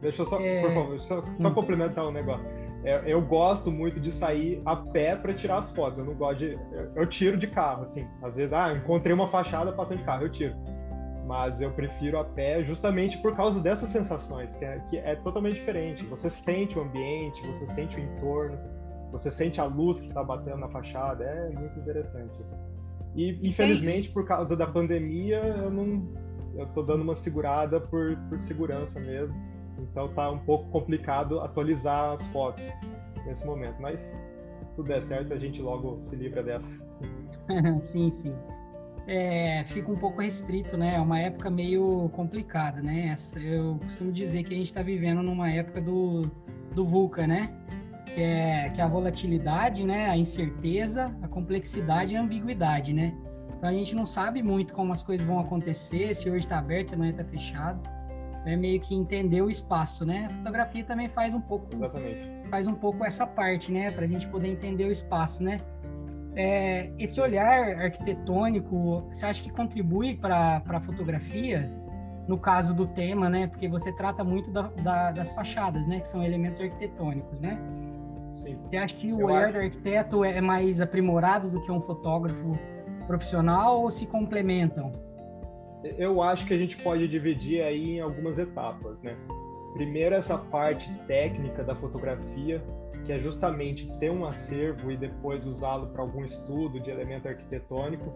Deixa 0.00 0.22
eu 0.22 0.26
só, 0.26 0.40
é... 0.40 0.60
por 0.62 0.74
favor, 0.74 1.00
só, 1.00 1.22
só 1.22 1.48
hum. 1.48 1.54
complementar 1.54 2.06
um 2.06 2.10
negócio. 2.10 2.44
É, 2.84 3.00
eu 3.06 3.22
gosto 3.22 3.70
muito 3.70 4.00
de 4.00 4.10
sair 4.10 4.60
a 4.64 4.74
pé 4.74 5.14
para 5.14 5.32
tirar 5.32 5.58
as 5.58 5.70
fotos. 5.72 6.00
Eu 6.00 6.04
não 6.04 6.14
gosto 6.14 6.38
de. 6.38 6.58
Eu, 6.72 6.92
eu, 6.96 7.06
tiro 7.06 7.36
de 7.36 7.46
carro, 7.46 7.84
assim. 7.84 8.06
Às 8.20 8.34
vezes, 8.34 8.52
ah, 8.52 8.72
encontrei 8.72 9.14
uma 9.14 9.28
fachada 9.28 9.72
passando 9.72 9.98
de 9.98 10.04
carro, 10.04 10.24
eu 10.24 10.30
tiro. 10.30 10.54
Mas 11.26 11.60
eu 11.60 11.70
prefiro 11.70 12.18
a 12.18 12.24
pé 12.24 12.62
justamente 12.64 13.18
por 13.18 13.34
causa 13.36 13.60
dessas 13.60 13.88
sensações, 13.88 14.54
que 14.56 14.64
é, 14.64 14.78
que 14.90 14.96
é 14.98 15.14
totalmente 15.16 15.54
diferente. 15.54 16.04
Você 16.06 16.28
sente 16.28 16.78
o 16.78 16.82
ambiente, 16.82 17.40
você 17.46 17.66
sente 17.74 17.96
o 17.96 18.00
entorno, 18.00 18.58
você 19.12 19.30
sente 19.30 19.60
a 19.60 19.64
luz 19.64 20.00
que 20.00 20.08
está 20.08 20.24
batendo 20.24 20.58
na 20.58 20.68
fachada. 20.68 21.24
É 21.24 21.50
muito 21.50 21.78
interessante 21.78 22.42
isso. 22.42 22.58
E, 23.14 23.38
infelizmente, 23.46 24.10
por 24.10 24.26
causa 24.26 24.56
da 24.56 24.66
pandemia, 24.66 25.38
eu 25.38 25.70
não. 25.70 26.02
Eu 26.54 26.66
tô 26.68 26.82
dando 26.82 27.02
uma 27.02 27.16
segurada 27.16 27.80
por, 27.80 28.14
por 28.28 28.38
segurança 28.42 29.00
mesmo 29.00 29.34
Então 29.78 30.08
tá 30.08 30.30
um 30.30 30.38
pouco 30.40 30.68
complicado 30.68 31.40
atualizar 31.40 32.12
as 32.12 32.26
fotos 32.26 32.62
nesse 33.24 33.44
momento, 33.46 33.80
mas 33.80 34.00
se 34.66 34.74
tudo 34.74 34.88
der 34.88 35.02
certo 35.02 35.32
a 35.32 35.38
gente 35.38 35.62
logo 35.62 35.98
se 36.02 36.14
livra 36.14 36.42
dessa. 36.42 36.78
sim, 37.80 38.10
sim. 38.10 38.34
É, 39.06 39.64
fica 39.64 39.90
um 39.90 39.96
pouco 39.96 40.20
restrito, 40.20 40.76
né? 40.76 40.94
É 40.94 41.00
uma 41.00 41.18
época 41.18 41.50
meio 41.50 42.08
complicada, 42.12 42.80
né? 42.80 43.14
Eu 43.36 43.78
costumo 43.82 44.12
dizer 44.12 44.44
que 44.44 44.54
a 44.54 44.56
gente 44.56 44.68
está 44.68 44.82
vivendo 44.82 45.22
numa 45.22 45.50
época 45.50 45.80
do, 45.80 46.22
do 46.74 46.84
VUCA, 46.84 47.26
né? 47.26 47.52
Que 48.06 48.22
é, 48.22 48.70
que 48.70 48.80
é 48.80 48.84
a 48.84 48.88
volatilidade, 48.88 49.84
né? 49.84 50.08
A 50.08 50.16
incerteza, 50.16 51.14
a 51.20 51.28
complexidade 51.28 52.14
e 52.14 52.16
a 52.16 52.22
ambiguidade, 52.22 52.92
né? 52.92 53.12
Então 53.56 53.68
a 53.68 53.72
gente 53.72 53.94
não 53.94 54.06
sabe 54.06 54.42
muito 54.42 54.74
como 54.74 54.92
as 54.92 55.02
coisas 55.02 55.26
vão 55.26 55.38
acontecer, 55.40 56.14
se 56.14 56.28
hoje 56.28 56.44
está 56.44 56.58
aberto, 56.58 56.88
se 56.88 56.94
amanhã 56.94 57.10
está 57.10 57.24
fechado. 57.24 57.80
É 58.44 58.56
meio 58.56 58.80
que 58.80 58.92
entender 58.92 59.40
o 59.40 59.48
espaço, 59.48 60.04
né? 60.04 60.26
A 60.26 60.30
fotografia 60.30 60.84
também 60.84 61.08
faz 61.08 61.32
um 61.32 61.40
pouco, 61.40 61.72
Exatamente. 61.72 62.28
faz 62.50 62.66
um 62.66 62.74
pouco 62.74 63.04
essa 63.04 63.24
parte, 63.24 63.70
né? 63.70 63.90
Para 63.90 64.04
a 64.04 64.08
gente 64.08 64.26
poder 64.28 64.48
entender 64.48 64.84
o 64.84 64.90
espaço, 64.90 65.44
né? 65.44 65.60
É, 66.34 66.90
esse 66.98 67.20
olhar 67.20 67.78
arquitetônico, 67.78 69.02
você 69.10 69.26
acha 69.26 69.42
que 69.42 69.50
contribui 69.50 70.16
para 70.16 70.62
a 70.66 70.80
fotografia? 70.80 71.70
No 72.26 72.38
caso 72.38 72.74
do 72.74 72.86
tema, 72.86 73.28
né? 73.28 73.48
Porque 73.48 73.68
você 73.68 73.92
trata 73.92 74.22
muito 74.22 74.50
da, 74.50 74.62
da, 74.82 75.10
das 75.10 75.32
fachadas, 75.32 75.86
né? 75.86 76.00
Que 76.00 76.08
são 76.08 76.22
elementos 76.22 76.60
arquitetônicos, 76.60 77.40
né? 77.40 77.58
Sim. 78.32 78.56
Você 78.64 78.76
acha 78.76 78.94
que 78.94 79.12
o 79.12 79.24
olhar 79.26 79.46
acho... 79.46 79.52
do 79.54 79.58
arquiteto 79.58 80.24
é 80.24 80.40
mais 80.40 80.80
aprimorado 80.80 81.50
do 81.50 81.60
que 81.60 81.70
um 81.70 81.80
fotógrafo 81.80 82.52
profissional 83.06 83.82
ou 83.82 83.90
se 83.90 84.06
complementam? 84.06 84.92
Eu 85.98 86.22
acho 86.22 86.46
que 86.46 86.54
a 86.54 86.56
gente 86.56 86.76
pode 86.82 87.08
dividir 87.08 87.62
aí 87.62 87.96
em 87.96 88.00
algumas 88.00 88.38
etapas, 88.38 89.02
né? 89.02 89.16
Primeiro 89.74 90.14
essa 90.14 90.38
parte 90.38 90.92
técnica 91.06 91.64
da 91.64 91.74
fotografia, 91.74 92.62
que 93.04 93.12
é 93.12 93.18
justamente 93.18 93.90
ter 93.98 94.10
um 94.10 94.24
acervo 94.24 94.90
e 94.90 94.96
depois 94.96 95.44
usá-lo 95.46 95.88
para 95.88 96.02
algum 96.02 96.24
estudo 96.24 96.80
de 96.80 96.90
elemento 96.90 97.28
arquitetônico. 97.28 98.12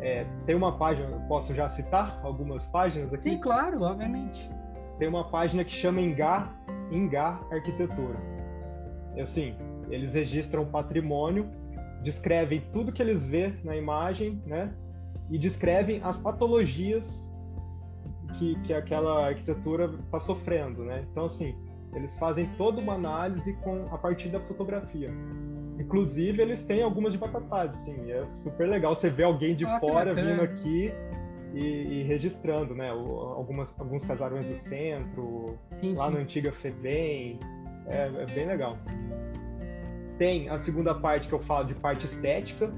É, 0.00 0.26
tem 0.46 0.54
uma 0.54 0.76
página, 0.76 1.08
posso 1.28 1.54
já 1.54 1.68
citar 1.68 2.20
algumas 2.22 2.66
páginas 2.66 3.12
aqui? 3.12 3.30
Sim, 3.30 3.38
claro, 3.38 3.82
obviamente. 3.82 4.50
Tem 4.98 5.08
uma 5.08 5.24
página 5.24 5.64
que 5.64 5.72
chama 5.72 6.00
Engar, 6.00 6.54
Engar 6.90 7.42
Arquitetura. 7.50 8.18
E 9.16 9.20
assim, 9.20 9.54
eles 9.90 10.14
registram 10.14 10.64
patrimônio, 10.66 11.50
descrevem 12.02 12.62
tudo 12.72 12.92
que 12.92 13.02
eles 13.02 13.26
vê 13.26 13.54
na 13.64 13.76
imagem, 13.76 14.42
né? 14.46 14.72
E 15.30 15.38
descrevem 15.38 16.00
as 16.02 16.18
patologias 16.18 17.30
que, 18.38 18.58
que 18.60 18.72
aquela 18.74 19.26
arquitetura 19.28 19.86
está 20.04 20.20
sofrendo, 20.20 20.84
né? 20.84 21.04
Então, 21.10 21.26
assim, 21.26 21.54
eles 21.94 22.18
fazem 22.18 22.46
toda 22.56 22.80
uma 22.80 22.94
análise 22.94 23.52
com 23.54 23.86
a 23.92 23.98
partir 23.98 24.28
da 24.28 24.40
fotografia. 24.40 25.10
Inclusive, 25.78 26.42
eles 26.42 26.62
têm 26.62 26.82
algumas 26.82 27.12
de 27.12 27.18
batatas, 27.18 27.76
sim. 27.78 28.10
É 28.10 28.28
super 28.28 28.68
legal 28.68 28.94
você 28.94 29.08
ver 29.08 29.24
alguém 29.24 29.54
de 29.56 29.64
ah, 29.64 29.80
fora 29.80 30.14
vindo 30.14 30.42
aqui 30.42 30.92
e, 31.54 31.64
e, 31.64 32.02
registrando, 32.02 32.74
né? 32.74 32.92
O, 32.92 33.18
algumas, 33.32 33.74
alguns 33.78 34.04
casarões 34.04 34.44
do 34.44 34.56
centro, 34.56 35.58
sim, 35.72 35.94
lá 35.94 36.06
sim. 36.06 36.14
na 36.14 36.20
antiga 36.20 36.52
FEBEM. 36.52 37.40
É, 37.86 38.22
é 38.22 38.26
bem 38.34 38.46
legal. 38.46 38.76
Tem 40.18 40.48
a 40.50 40.58
segunda 40.58 40.94
parte 40.94 41.28
que 41.28 41.34
eu 41.34 41.40
falo 41.40 41.64
de 41.64 41.74
parte 41.74 42.04
estética. 42.04 42.70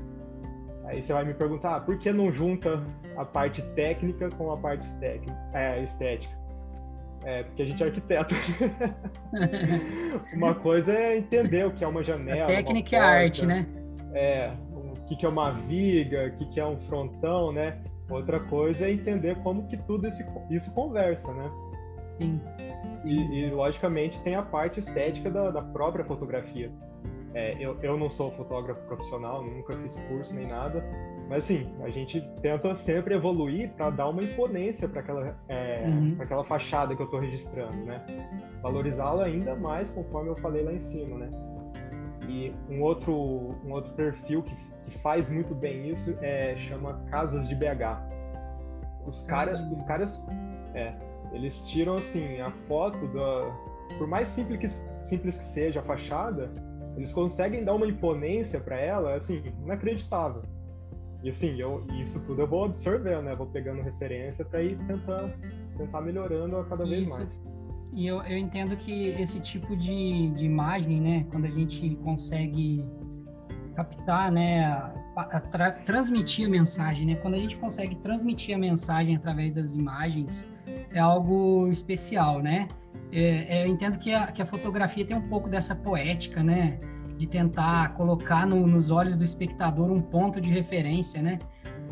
Aí 0.85 1.03
você 1.03 1.13
vai 1.13 1.25
me 1.25 1.35
perguntar, 1.35 1.77
ah, 1.77 1.81
por 1.81 1.99
que 1.99 2.13
não 2.13 2.31
junta 2.31 2.83
a 3.17 3.25
parte 3.25 3.63
técnica 3.75 4.29
com 4.31 4.53
a 4.53 4.57
parte 4.57 4.87
é, 5.53 5.83
estética? 5.83 6.42
É, 7.25 7.43
porque 7.45 7.63
a 7.63 7.65
gente 7.65 7.83
é 7.83 7.87
arquiteto. 7.87 8.35
uma 10.35 10.55
coisa 10.55 10.93
é 10.93 11.19
entender 11.19 11.67
o 11.67 11.73
que 11.73 11.85
é 11.85 11.87
uma 11.87 12.03
janela. 12.03 12.45
A 12.45 12.47
técnica 12.47 12.97
é 12.97 12.99
arte, 12.99 13.47
né? 13.47 13.67
É, 14.13 14.51
o 14.73 15.17
que 15.17 15.25
é 15.25 15.29
uma 15.29 15.53
viga, 15.53 16.35
o 16.41 16.51
que 16.51 16.59
é 16.59 16.67
um 16.67 16.79
frontão, 16.81 17.53
né? 17.53 17.79
Outra 18.11 18.41
coisa 18.41 18.87
é 18.87 18.93
entender 18.93 19.37
como 19.37 19.67
que 19.69 19.77
tudo 19.77 20.07
esse, 20.07 20.25
isso 20.51 20.73
conversa, 20.75 21.33
né? 21.33 21.51
Sim. 22.07 22.41
sim. 22.59 22.73
E, 23.05 23.47
e, 23.47 23.51
logicamente, 23.51 24.21
tem 24.23 24.35
a 24.35 24.43
parte 24.43 24.81
estética 24.81 25.31
da, 25.31 25.51
da 25.51 25.63
própria 25.63 26.05
fotografia. 26.05 26.71
É, 27.35 27.57
eu, 27.59 27.79
eu 27.83 27.97
não 27.97 28.11
sou 28.11 28.31
fotógrafo 28.33 28.83
profissional, 28.87 29.43
nunca 29.43 29.73
fiz 29.73 29.97
curso 30.09 30.35
nem 30.35 30.47
nada, 30.47 30.85
mas 31.33 31.45
assim, 31.45 31.67
a 31.83 31.89
gente 31.89 32.21
tenta 32.43 32.75
sempre 32.75 33.15
evoluir 33.15 33.71
para 33.71 33.89
dar 33.89 34.11
uma 34.11 34.23
imponência 34.23 34.87
para 34.87 35.01
aquela, 35.01 35.35
é, 35.49 35.83
uhum. 35.87 36.15
aquela 36.21 36.45
fachada 36.45 36.95
que 36.95 37.01
eu 37.01 37.07
estou 37.07 37.21
registrando, 37.21 37.75
né? 37.87 38.05
Valorizá-la 38.61 39.25
ainda 39.25 39.57
mais, 39.57 39.89
conforme 39.89 40.29
eu 40.29 40.37
falei 40.37 40.63
lá 40.63 40.75
em 40.75 40.81
cima, 40.81 41.17
né? 41.17 41.31
E 42.29 42.53
um 42.69 42.83
outro, 42.83 43.15
um 43.65 43.73
outro 43.73 43.95
perfil 43.95 44.43
que, 44.43 44.55
que 44.85 44.99
faz 44.99 45.31
muito 45.31 45.55
bem 45.55 45.89
isso 45.89 46.15
é 46.21 46.55
chama 46.59 47.03
Casas 47.11 47.49
de 47.49 47.55
BH. 47.55 47.99
Os 49.07 49.23
caras, 49.23 49.59
os 49.73 49.87
caras, 49.87 50.23
é, 50.75 50.95
eles 51.33 51.65
tiram 51.65 51.95
assim 51.95 52.43
a 52.43 52.51
foto 52.69 53.09
da, 53.09 53.97
por 53.97 54.07
mais 54.07 54.29
simples 54.29 54.59
que, 54.59 54.69
simples 55.07 55.39
que 55.39 55.45
seja 55.45 55.81
a 55.81 55.83
fachada, 55.83 56.53
eles 56.95 57.11
conseguem 57.11 57.65
dar 57.65 57.73
uma 57.73 57.87
imponência 57.87 58.61
para 58.61 58.79
ela, 58.79 59.15
assim, 59.15 59.43
inacreditável. 59.65 60.43
E 61.23 61.31
assim, 61.31 61.55
eu, 61.61 61.83
isso 62.01 62.21
tudo 62.21 62.43
eu 62.43 62.47
vou 62.47 62.65
absorvendo, 62.65 63.23
né? 63.23 63.35
Vou 63.35 63.47
pegando 63.47 63.81
referência 63.83 64.45
para 64.45 64.63
ir 64.63 64.77
tentar, 64.87 65.31
tentar 65.77 66.01
melhorando 66.01 66.57
a 66.57 66.65
cada 66.65 66.85
vez 66.85 67.09
mais. 67.11 67.41
E 67.93 68.07
eu, 68.07 68.23
eu 68.23 68.39
entendo 68.39 68.77
que 68.77 69.09
esse 69.21 69.39
tipo 69.39 69.77
de, 69.77 70.31
de 70.31 70.45
imagem, 70.45 71.01
né? 71.01 71.27
Quando 71.31 71.45
a 71.45 71.51
gente 71.51 71.95
consegue 71.97 72.85
captar, 73.77 74.33
né? 74.33 74.65
A, 74.65 74.95
a 75.17 75.41
tra, 75.41 75.73
transmitir 75.73 76.47
a 76.47 76.51
mensagem, 76.51 77.07
né? 77.07 77.15
Quando 77.17 77.35
a 77.35 77.39
gente 77.39 77.57
consegue 77.57 77.95
transmitir 77.97 78.57
a 78.57 78.59
mensagem 78.59 79.15
através 79.15 79.53
das 79.53 79.75
imagens, 79.75 80.49
é 80.91 80.99
algo 80.99 81.69
especial, 81.69 82.41
né? 82.41 82.67
É, 83.13 83.59
é, 83.59 83.67
eu 83.67 83.69
entendo 83.69 83.99
que 83.99 84.13
a, 84.13 84.33
que 84.33 84.41
a 84.41 84.47
fotografia 84.47 85.05
tem 85.05 85.17
um 85.17 85.29
pouco 85.29 85.49
dessa 85.49 85.75
poética, 85.75 86.43
né? 86.43 86.81
De 87.23 87.29
tentar 87.29 87.95
colocar 87.95 88.47
no, 88.47 88.67
nos 88.67 88.91
olhos 88.91 89.17
do 89.17 89.23
espectador 89.23 89.91
um 89.91 90.01
ponto 90.01 90.41
de 90.41 90.51
referência, 90.51 91.23
né? 91.23 91.39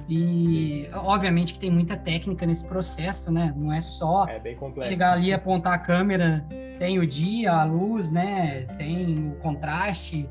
E 0.09 0.89
obviamente 0.93 1.53
que 1.53 1.61
tem 1.61 1.71
muita 1.71 1.97
técnica 1.97 2.45
nesse 2.45 2.67
processo, 2.67 3.33
né? 3.33 3.55
Não 3.57 3.73
é 3.73 3.81
só 3.81 4.27
é 4.27 4.41
chegar 4.83 5.13
ali, 5.13 5.33
apontar 5.33 5.75
a 5.75 5.79
câmera, 5.79 6.45
tem 6.79 6.99
o 6.99 7.07
dia, 7.07 7.53
a 7.53 7.63
luz, 7.63 8.11
né? 8.11 8.63
Tem 8.77 9.29
o 9.29 9.37
contraste, 9.37 10.29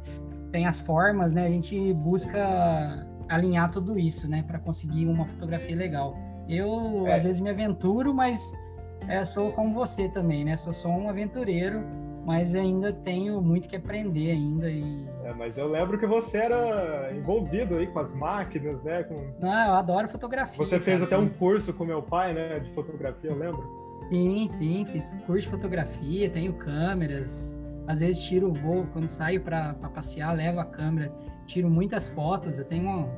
tem 0.51 0.67
as 0.67 0.79
formas, 0.79 1.31
né? 1.31 1.45
A 1.45 1.49
gente 1.49 1.93
busca 1.93 3.07
alinhar 3.29 3.71
tudo 3.71 3.97
isso, 3.97 4.29
né? 4.29 4.43
Para 4.45 4.59
conseguir 4.59 5.05
uma 5.05 5.25
fotografia 5.25 5.77
legal. 5.77 6.17
Eu 6.49 7.07
é. 7.07 7.13
às 7.13 7.23
vezes 7.23 7.39
me 7.39 7.49
aventuro, 7.51 8.13
mas 8.13 8.53
é, 9.07 9.23
sou 9.23 9.53
como 9.53 9.73
você 9.73 10.09
também, 10.09 10.43
né? 10.43 10.57
Sou 10.57 10.73
só 10.73 10.89
um 10.89 11.07
aventureiro 11.07 11.85
mas 12.29 12.53
ainda 12.53 12.93
tenho 12.93 13.41
muito 13.41 13.67
que 13.67 13.75
aprender 13.75 14.29
ainda 14.29 14.69
e 14.69 15.09
é, 15.23 15.33
mas 15.33 15.57
eu 15.57 15.67
lembro 15.67 15.97
que 15.97 16.05
você 16.05 16.37
era 16.37 17.11
envolvido 17.11 17.75
aí 17.75 17.87
com 17.87 17.97
as 17.97 18.13
máquinas, 18.13 18.83
né? 18.83 19.01
Com... 19.01 19.15
Não, 19.39 19.67
eu 19.67 19.73
adoro 19.73 20.07
fotografia. 20.07 20.63
Você 20.63 20.79
fez 20.79 21.01
até 21.01 21.17
um 21.17 21.27
curso 21.27 21.73
com 21.73 21.83
meu 21.85 22.03
pai, 22.03 22.35
né? 22.35 22.59
De 22.59 22.71
fotografia, 22.75 23.31
eu 23.31 23.35
lembro. 23.35 23.67
Sim, 24.09 24.47
sim, 24.47 24.85
fiz 24.85 25.07
curso 25.25 25.41
de 25.41 25.49
fotografia, 25.49 26.29
tenho 26.29 26.53
câmeras. 26.53 27.57
Às 27.87 27.99
vezes 28.01 28.21
tiro 28.21 28.53
voo, 28.53 28.85
quando 28.93 29.07
saio 29.07 29.41
para 29.41 29.73
passear, 29.73 30.35
levo 30.35 30.59
a 30.59 30.65
câmera, 30.65 31.11
tiro 31.47 31.67
muitas 31.67 32.09
fotos. 32.09 32.59
Eu 32.59 32.65
tenho 32.65 32.87
um, 32.87 33.09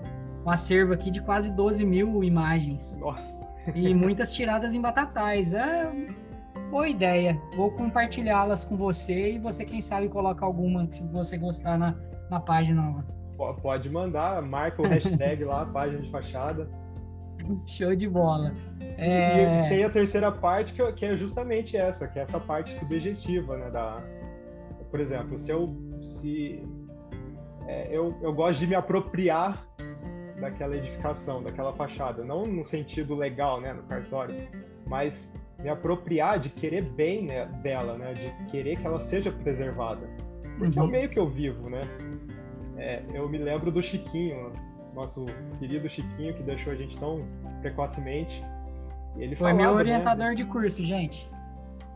um 0.46 0.50
acervo 0.50 0.94
aqui 0.94 1.12
de 1.12 1.22
quase 1.22 1.52
12 1.52 1.86
mil 1.86 2.24
imagens. 2.24 2.96
Nossa! 2.96 3.42
E 3.76 3.94
muitas 3.94 4.34
tiradas 4.34 4.74
em 4.74 4.80
batatais. 4.80 5.54
É 5.54 5.92
Boa 6.72 6.88
ideia. 6.88 7.38
Vou 7.54 7.70
compartilhá-las 7.70 8.64
com 8.64 8.78
você 8.78 9.34
e 9.34 9.40
você, 9.40 9.66
quem 9.66 9.82
sabe, 9.82 10.08
coloca 10.08 10.46
alguma 10.46 10.88
se 10.90 11.06
você 11.12 11.38
gostar 11.38 11.78
na, 11.78 11.94
na 12.30 12.40
página 12.40 12.82
nova. 12.82 13.06
Pode 13.62 13.90
mandar, 13.90 14.42
marca 14.42 14.82
o 14.82 14.88
hashtag 14.88 15.44
lá, 15.44 15.66
página 15.74 16.02
de 16.02 16.10
fachada. 16.10 16.70
Show 17.68 17.94
de 17.94 18.08
bola. 18.08 18.54
É... 18.98 19.66
E 19.66 19.70
tem 19.70 19.84
a 19.84 19.90
terceira 19.90 20.32
parte 20.32 20.72
que, 20.72 20.92
que, 20.94 21.06
é 21.06 21.18
justamente 21.18 21.76
essa, 21.76 22.08
que 22.08 22.18
é 22.18 22.22
essa 22.22 22.40
parte 22.40 22.74
subjetiva, 22.76 23.58
né? 23.58 23.70
Da, 23.70 24.02
por 24.90 25.02
exemplo, 25.02 25.38
se 25.38 25.52
eu 25.52 25.76
se 26.00 26.66
é, 27.68 27.90
eu, 27.92 28.16
eu 28.22 28.34
gosto 28.34 28.60
de 28.60 28.68
me 28.68 28.76
apropriar 28.76 29.68
daquela 30.40 30.78
edificação, 30.78 31.44
daquela 31.44 31.74
fachada, 31.74 32.24
não 32.24 32.46
no 32.46 32.66
sentido 32.66 33.14
legal, 33.14 33.60
né, 33.60 33.74
no 33.74 33.84
cartório, 33.84 34.36
mas 34.86 35.32
me 35.62 35.70
apropriar 35.70 36.40
de 36.40 36.50
querer 36.50 36.84
bem 36.84 37.26
né, 37.26 37.46
dela, 37.62 37.98
né? 37.98 38.14
De 38.14 38.52
querer 38.52 38.78
que 38.78 38.86
ela 38.86 39.00
seja 39.00 39.32
preservada. 39.32 40.08
Porque 40.58 40.78
uhum. 40.78 40.86
é 40.86 40.86
o 40.86 40.86
uhum. 40.86 40.92
meio 40.92 41.10
que 41.10 41.20
eu 41.20 41.30
vivo, 41.30 41.70
né? 41.70 41.82
É, 42.78 43.04
eu 43.14 43.30
me 43.30 43.38
lembro 43.38 43.72
do 43.72 43.82
Chiquinho, 43.82 44.52
nosso 44.94 45.26
querido 45.60 45.88
Chiquinho, 45.88 46.34
que 46.34 46.44
deixou 46.44 46.74
a 46.74 46.76
gente 46.76 46.98
tão 46.98 47.26
precocemente. 47.62 48.44
Ele 49.18 49.36
Foi 49.36 49.52
falava, 49.52 49.58
meu 49.58 49.72
né, 49.72 49.78
orientador 49.78 50.30
né, 50.30 50.36
de 50.36 50.46
curso, 50.46 50.84
gente. 50.84 51.30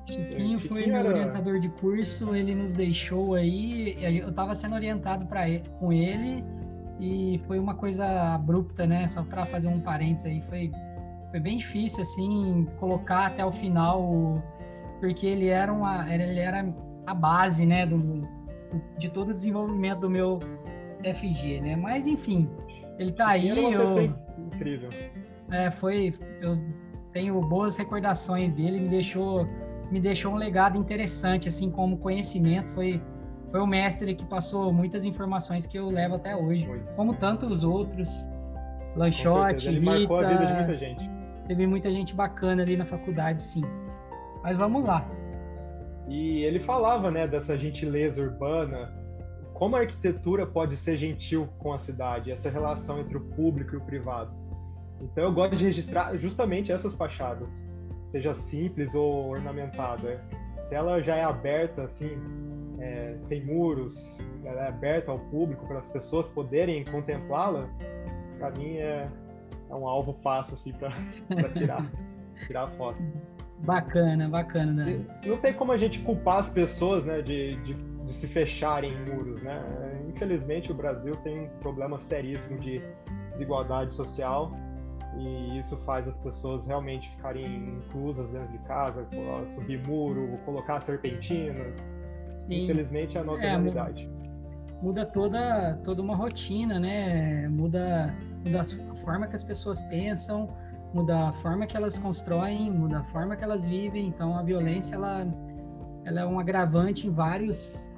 Chiquinho 0.05 0.60
foi 0.60 0.86
meu 0.86 0.98
era... 0.98 1.10
orientador 1.10 1.60
de 1.60 1.69
curso, 1.69 2.36
ele 2.36 2.53
nos 2.53 2.74
deixou 2.74 3.34
aí, 3.34 3.98
eu 4.00 4.29
estava 4.29 4.53
sendo 4.53 4.75
orientado 4.75 5.25
para 5.25 5.45
com 5.79 5.91
ele 5.91 6.43
e 7.00 7.39
foi 7.45 7.57
uma 7.57 7.74
coisa 7.74 8.05
abrupta, 8.36 8.86
né? 8.86 9.07
Só 9.07 9.24
para 9.24 9.45
fazer 9.45 9.67
um 9.67 9.79
parênteses 9.79 10.25
aí, 10.25 10.41
foi, 10.43 10.72
foi 11.36 11.42
bem 11.42 11.58
difícil 11.58 12.01
assim 12.01 12.65
colocar 12.80 13.25
até 13.25 13.44
o 13.46 13.51
final, 13.51 14.42
porque 15.01 15.27
ele 15.27 15.50
era 15.50 15.74
uma, 15.74 16.10
ele 16.10 16.39
era 16.39 16.74
a 17.06 17.13
base, 17.13 17.65
né, 17.65 17.86
do, 17.86 18.25
de 18.98 19.10
todo 19.10 19.32
o 19.32 19.34
desenvolvimento 19.34 20.00
do 20.00 20.10
meu 20.10 20.39
FG, 21.04 21.60
né? 21.60 21.75
Mas 21.75 22.08
enfim, 22.08 22.50
ele 22.98 23.12
tá 23.12 23.27
aí. 23.27 23.51
Uma 23.51 23.70
eu, 23.70 24.15
incrível. 24.46 24.88
É, 25.51 25.70
foi, 25.70 26.13
eu 26.39 26.58
tenho 27.12 27.42
boas 27.42 27.75
recordações 27.75 28.54
dele, 28.54 28.80
me 28.80 28.88
deixou 28.88 29.46
me 29.92 30.00
deixou 30.00 30.32
um 30.32 30.38
legado 30.38 30.77
interessante, 30.77 31.50
assim 31.50 31.70
como 31.70 31.98
conhecimento. 31.98 32.70
Foi, 32.70 33.01
foi 33.51 33.60
o 33.60 33.68
mestre 33.68 34.15
que 34.15 34.25
passou 34.25 34.72
muitas 34.72 35.04
informações 35.04 35.65
que 35.65 35.77
eu 35.77 35.89
levo 35.89 36.15
até 36.15 36.34
hoje, 36.34 36.65
como 36.96 37.13
tantos 37.13 37.62
outros. 37.65 38.10
Lanchote, 38.96 39.68
Ele 39.68 39.80
Rita, 39.80 39.92
marcou 39.92 40.18
a 40.20 40.30
vida 40.30 40.46
de 40.46 40.54
muita 40.54 40.77
gente. 40.77 41.14
Teve 41.48 41.68
muita 41.68 41.92
gente 41.92 42.14
bacana 42.14 42.64
ali 42.64 42.75
na 42.75 42.86
faculdade, 42.86 43.42
sim. 43.42 43.64
Mas 44.44 44.58
vamos 44.58 44.84
lá. 44.84 45.08
E 46.08 46.44
ele 46.44 46.60
falava, 46.60 47.10
né, 47.10 47.28
dessa 47.28 47.58
gentileza 47.58 48.22
urbana, 48.22 48.94
como 49.54 49.75
a 49.75 49.80
arquitetura 49.80 50.46
pode 50.46 50.75
ser 50.75 50.98
gentil 50.98 51.48
com 51.60 51.74
a 51.74 51.80
cidade, 51.80 52.32
essa 52.32 52.50
relação 52.50 53.00
entre 53.00 53.18
o 53.18 53.22
público 53.22 53.75
e 53.75 53.78
o 53.78 53.82
privado. 53.82 54.32
Então 55.02 55.24
eu 55.24 55.34
gosto 55.34 55.56
de 55.56 55.66
registrar 55.66 56.16
justamente 56.18 56.72
essas 56.72 56.96
fachadas 56.96 57.50
seja 58.16 58.34
simples 58.34 58.96
ou 58.96 59.30
ornamentada. 59.30 60.24
Se 60.62 60.74
ela 60.74 61.02
já 61.02 61.18
é 61.18 61.24
aberta, 61.24 61.84
assim, 61.84 62.18
é, 62.80 63.18
sem 63.22 63.44
muros, 63.44 64.18
ela 64.46 64.66
é 64.66 64.68
aberta 64.70 65.12
ao 65.12 65.20
público 65.20 65.68
para 65.68 65.80
as 65.80 65.88
pessoas 65.90 66.25
poderem 66.30 66.86
contemplá-la, 66.86 67.68
para 68.40 68.52
mim 68.52 68.78
é, 68.78 69.10
é, 69.75 69.79
um 69.79 69.88
alvo 69.88 70.13
fácil 70.24 70.53
assim 70.53 70.74
para 70.74 70.91
tirar, 71.53 71.89
tirar 72.48 72.67
foto. 72.72 72.98
Bacana, 73.60 74.27
bacana. 74.27 74.86
Né? 74.86 75.05
Não 75.25 75.38
tem 75.38 75.53
como 75.53 75.72
a 75.72 75.77
gente 75.77 76.00
culpar 76.00 76.39
as 76.39 76.50
pessoas, 76.50 77.05
né, 77.05 77.22
de, 77.22 77.55
de, 77.63 77.74
de 77.74 78.13
se 78.13 78.27
fecharem 78.27 78.91
em 78.91 79.13
muros, 79.13 79.41
né? 79.41 79.62
Infelizmente 80.10 80.72
o 80.72 80.75
Brasil 80.75 81.15
tem 81.17 81.41
um 81.41 81.50
problema 81.60 82.00
seríssimo 82.00 82.60
de 82.60 82.82
desigualdade 83.32 83.96
social 83.96 84.51
e 85.17 85.60
isso 85.60 85.77
faz 85.77 86.08
as 86.08 86.17
pessoas 86.17 86.65
realmente 86.65 87.10
ficarem 87.12 87.46
inclusas 87.46 88.29
dentro 88.32 88.50
de 88.50 88.60
casa, 88.60 89.08
subir 89.53 89.82
muro, 89.88 90.38
colocar 90.46 90.82
serpentinas. 90.82 91.89
Sim. 92.39 92.65
Infelizmente 92.65 93.17
é 93.17 93.22
a 93.22 93.24
nossa 93.24 93.44
é, 93.44 93.50
realidade. 93.50 94.10
Muda 94.82 95.05
toda, 95.05 95.79
toda 95.84 96.01
uma 96.01 96.15
rotina, 96.15 96.79
né? 96.79 97.48
Muda, 97.48 98.13
muda 98.46 98.62
a 98.62 98.96
forma 98.96 99.27
que 99.27 99.36
as 99.36 99.44
pessoas 99.44 99.82
pensam, 99.84 100.50
muda 100.94 101.29
a 101.29 101.34
forma 101.34 101.65
que 101.65 101.75
elas 101.75 101.98
constroem, 101.98 102.72
muda 102.72 103.00
a 103.00 103.03
forma 103.03 103.36
que 103.36 103.44
elas 103.44 103.65
vivem. 103.65 104.08
Então 104.08 104.38
a 104.38 104.44
violência 104.44 104.96
ela, 104.96 105.25
ela 106.03 106.22
é 106.22 106.25
um 106.25 106.39
agravante 106.39 107.08
em 107.08 107.12
vários 107.12 107.91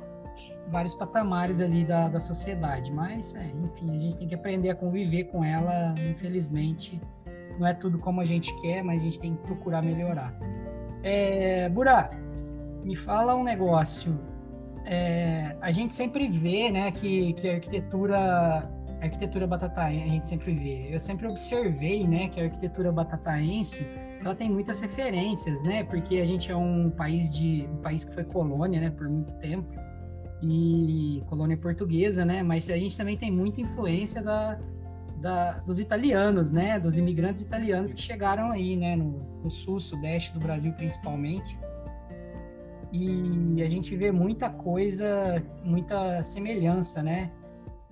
vários 0.69 0.93
patamares 0.93 1.59
ali 1.59 1.83
da, 1.83 2.07
da 2.07 2.19
sociedade. 2.19 2.91
Mas, 2.91 3.35
é, 3.35 3.45
enfim, 3.63 3.97
a 3.97 3.99
gente 3.99 4.17
tem 4.17 4.27
que 4.27 4.35
aprender 4.35 4.69
a 4.69 4.75
conviver 4.75 5.25
com 5.25 5.43
ela, 5.43 5.93
infelizmente. 6.11 6.99
Não 7.59 7.67
é 7.67 7.73
tudo 7.73 7.97
como 7.97 8.21
a 8.21 8.25
gente 8.25 8.53
quer, 8.61 8.83
mas 8.83 9.01
a 9.01 9.03
gente 9.03 9.19
tem 9.19 9.35
que 9.35 9.43
procurar 9.43 9.81
melhorar. 9.83 10.33
É, 11.03 11.69
Burá, 11.69 12.11
me 12.83 12.95
fala 12.95 13.35
um 13.35 13.43
negócio. 13.43 14.17
É, 14.89 15.55
a 15.61 15.69
gente 15.69 15.93
sempre 15.93 16.27
vê 16.29 16.71
né, 16.71 16.91
que, 16.91 17.33
que 17.33 17.49
a 17.49 17.55
arquitetura 17.55 18.17
a 18.99 19.03
arquitetura 19.03 19.45
batataense, 19.45 20.03
a 20.03 20.11
gente 20.11 20.27
sempre 20.27 20.55
vê. 20.55 20.87
Eu 20.91 20.99
sempre 20.99 21.27
observei, 21.27 22.07
né, 22.07 22.29
que 22.29 22.39
a 22.39 22.45
arquitetura 22.45 22.91
batataense, 22.91 23.85
ela 24.19 24.33
tem 24.33 24.49
muitas 24.49 24.81
referências, 24.81 25.61
né, 25.61 25.83
porque 25.83 26.17
a 26.17 26.25
gente 26.25 26.51
é 26.51 26.55
um 26.55 26.89
país 26.89 27.31
de 27.31 27.67
um 27.71 27.77
país 27.77 28.03
que 28.03 28.13
foi 28.13 28.23
colônia, 28.23 28.81
né, 28.81 28.89
por 28.89 29.07
muito 29.07 29.31
tempo 29.35 29.67
e 30.41 31.23
colônia 31.27 31.57
portuguesa, 31.57 32.23
né? 32.23 32.43
Mas 32.43 32.69
a 32.69 32.77
gente 32.77 32.95
também 32.95 33.17
tem 33.17 33.31
muita 33.31 33.61
influência 33.61 34.21
da, 34.21 34.59
da, 35.19 35.53
dos 35.59 35.79
italianos, 35.79 36.51
né? 36.51 36.79
Dos 36.79 36.97
imigrantes 36.97 37.41
italianos 37.41 37.93
que 37.93 38.01
chegaram 38.01 38.51
aí, 38.51 38.75
né? 38.75 38.95
No, 38.95 39.19
no, 39.43 39.49
sul, 39.49 39.79
sudeste 39.79 40.33
do 40.33 40.39
Brasil, 40.39 40.71
principalmente. 40.73 41.57
E 42.91 43.61
a 43.61 43.69
gente 43.69 43.95
vê 43.95 44.11
muita 44.11 44.49
coisa, 44.49 45.43
muita 45.63 46.21
semelhança, 46.23 47.03
né? 47.03 47.31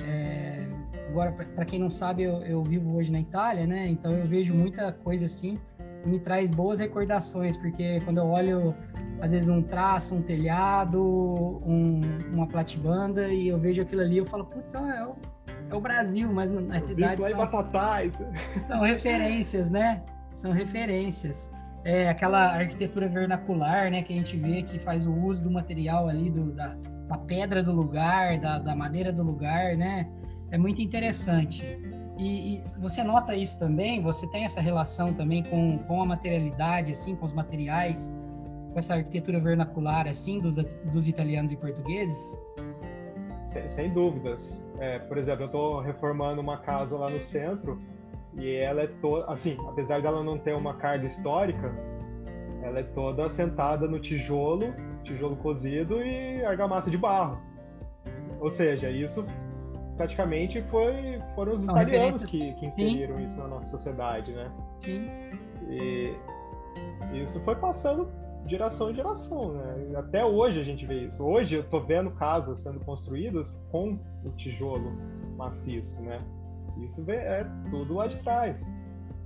É, 0.03 0.67
agora, 1.09 1.31
para 1.31 1.65
quem 1.65 1.79
não 1.79 1.89
sabe, 1.89 2.23
eu, 2.23 2.41
eu, 2.41 2.63
vivo 2.63 2.95
hoje 2.95 3.11
na 3.11 3.19
Itália, 3.19 3.65
né? 3.65 3.87
Então 3.87 4.13
eu 4.13 4.27
vejo 4.27 4.53
muita 4.53 4.91
coisa 4.91 5.25
assim, 5.25 5.59
me 6.05 6.19
traz 6.19 6.51
boas 6.51 6.79
recordações, 6.79 7.57
porque 7.57 7.99
quando 8.01 8.17
eu 8.17 8.27
olho 8.27 8.75
às 9.21 9.31
vezes 9.31 9.49
um 9.49 9.61
traço, 9.61 10.15
um 10.15 10.21
telhado, 10.21 11.01
um, 11.01 12.01
uma 12.33 12.47
platibanda, 12.47 13.29
e 13.29 13.47
eu 13.47 13.57
vejo 13.57 13.81
aquilo 13.81 14.01
ali, 14.01 14.17
eu 14.17 14.25
falo, 14.25 14.45
putz, 14.45 14.73
é 14.73 15.05
o, 15.05 15.15
é 15.69 15.75
o 15.75 15.79
Brasil, 15.79 16.31
mas 16.31 16.51
na 16.51 16.75
realidade 16.75 17.23
são, 17.23 17.37
batatais. 17.37 18.13
são 18.67 18.81
referências, 18.81 19.69
né? 19.69 20.03
São 20.31 20.51
referências. 20.51 21.49
É 21.85 22.09
aquela 22.09 22.47
arquitetura 22.53 23.07
vernacular, 23.07 23.89
né, 23.91 24.01
que 24.01 24.11
a 24.11 24.17
gente 24.17 24.35
vê 24.35 24.63
que 24.63 24.79
faz 24.79 25.05
o 25.05 25.13
uso 25.13 25.43
do 25.43 25.51
material 25.51 26.09
ali, 26.09 26.29
do, 26.29 26.51
da, 26.51 26.75
da 27.07 27.17
pedra 27.17 27.61
do 27.61 27.71
lugar, 27.71 28.39
da, 28.39 28.59
da 28.59 28.75
madeira 28.75 29.13
do 29.13 29.23
lugar, 29.23 29.77
né? 29.77 30.09
É 30.51 30.57
muito 30.57 30.81
interessante. 30.81 31.63
E, 32.17 32.57
e, 32.57 32.61
você 32.79 33.03
nota 33.03 33.35
isso 33.35 33.59
também? 33.59 34.01
Você 34.01 34.27
tem 34.31 34.45
essa 34.45 34.59
relação 34.59 35.13
também 35.13 35.43
com, 35.43 35.77
com 35.79 36.01
a 36.01 36.05
materialidade, 36.05 36.91
assim, 36.91 37.15
com 37.15 37.23
os 37.25 37.33
materiais? 37.33 38.11
com 38.75 38.79
essa 38.79 38.95
arquitetura 38.95 39.39
vernacular 39.39 40.05
assim 40.05 40.37
dos, 40.41 40.57
dos 40.57 41.07
italianos 41.07 41.53
e 41.53 41.55
portugueses? 41.55 42.37
Sem, 43.41 43.69
sem 43.69 43.89
dúvidas. 43.89 44.61
É, 44.79 44.99
por 44.99 45.17
exemplo, 45.17 45.43
eu 45.43 45.45
estou 45.45 45.79
reformando 45.79 46.41
uma 46.41 46.57
casa 46.57 46.97
lá 46.97 47.09
no 47.09 47.21
centro 47.21 47.81
e 48.37 48.55
ela 48.55 48.81
é 48.81 48.87
toda, 48.87 49.31
assim, 49.31 49.57
apesar 49.67 50.01
dela 50.01 50.23
não 50.23 50.37
ter 50.37 50.53
uma 50.55 50.73
carga 50.75 51.07
histórica, 51.07 51.73
ela 52.61 52.79
é 52.79 52.83
toda 52.83 53.25
assentada 53.25 53.87
no 53.87 53.99
tijolo, 53.99 54.73
tijolo 55.03 55.35
cozido 55.37 56.01
e 56.01 56.43
argamassa 56.43 56.89
de 56.89 56.97
barro. 56.97 57.39
Ou 58.39 58.51
seja, 58.51 58.89
isso 58.89 59.25
praticamente 59.95 60.61
foi, 60.63 61.21
foram 61.35 61.53
os 61.53 61.65
São 61.65 61.75
italianos 61.75 62.25
que, 62.25 62.53
que 62.53 62.65
inseriram 62.65 63.17
Sim. 63.17 63.25
isso 63.25 63.37
na 63.37 63.47
nossa 63.47 63.69
sociedade, 63.69 64.31
né? 64.31 64.51
Sim. 64.81 65.09
E 65.69 66.13
isso 67.13 67.39
foi 67.41 67.55
passando 67.55 68.09
geração 68.47 68.91
em 68.91 68.95
geração, 68.95 69.53
né? 69.53 69.97
Até 69.97 70.23
hoje 70.25 70.59
a 70.59 70.63
gente 70.63 70.85
vê 70.85 71.05
isso. 71.05 71.23
Hoje 71.23 71.55
eu 71.55 71.63
tô 71.63 71.79
vendo 71.79 72.11
casas 72.11 72.59
sendo 72.59 72.79
construídas 72.81 73.59
com 73.71 73.97
o 74.23 74.29
tijolo 74.31 74.91
maciço, 75.37 75.99
né? 76.01 76.19
Isso 76.83 77.03
é 77.09 77.45
tudo 77.69 77.95
lá 77.95 78.07
de 78.07 78.17
trás. 78.19 78.67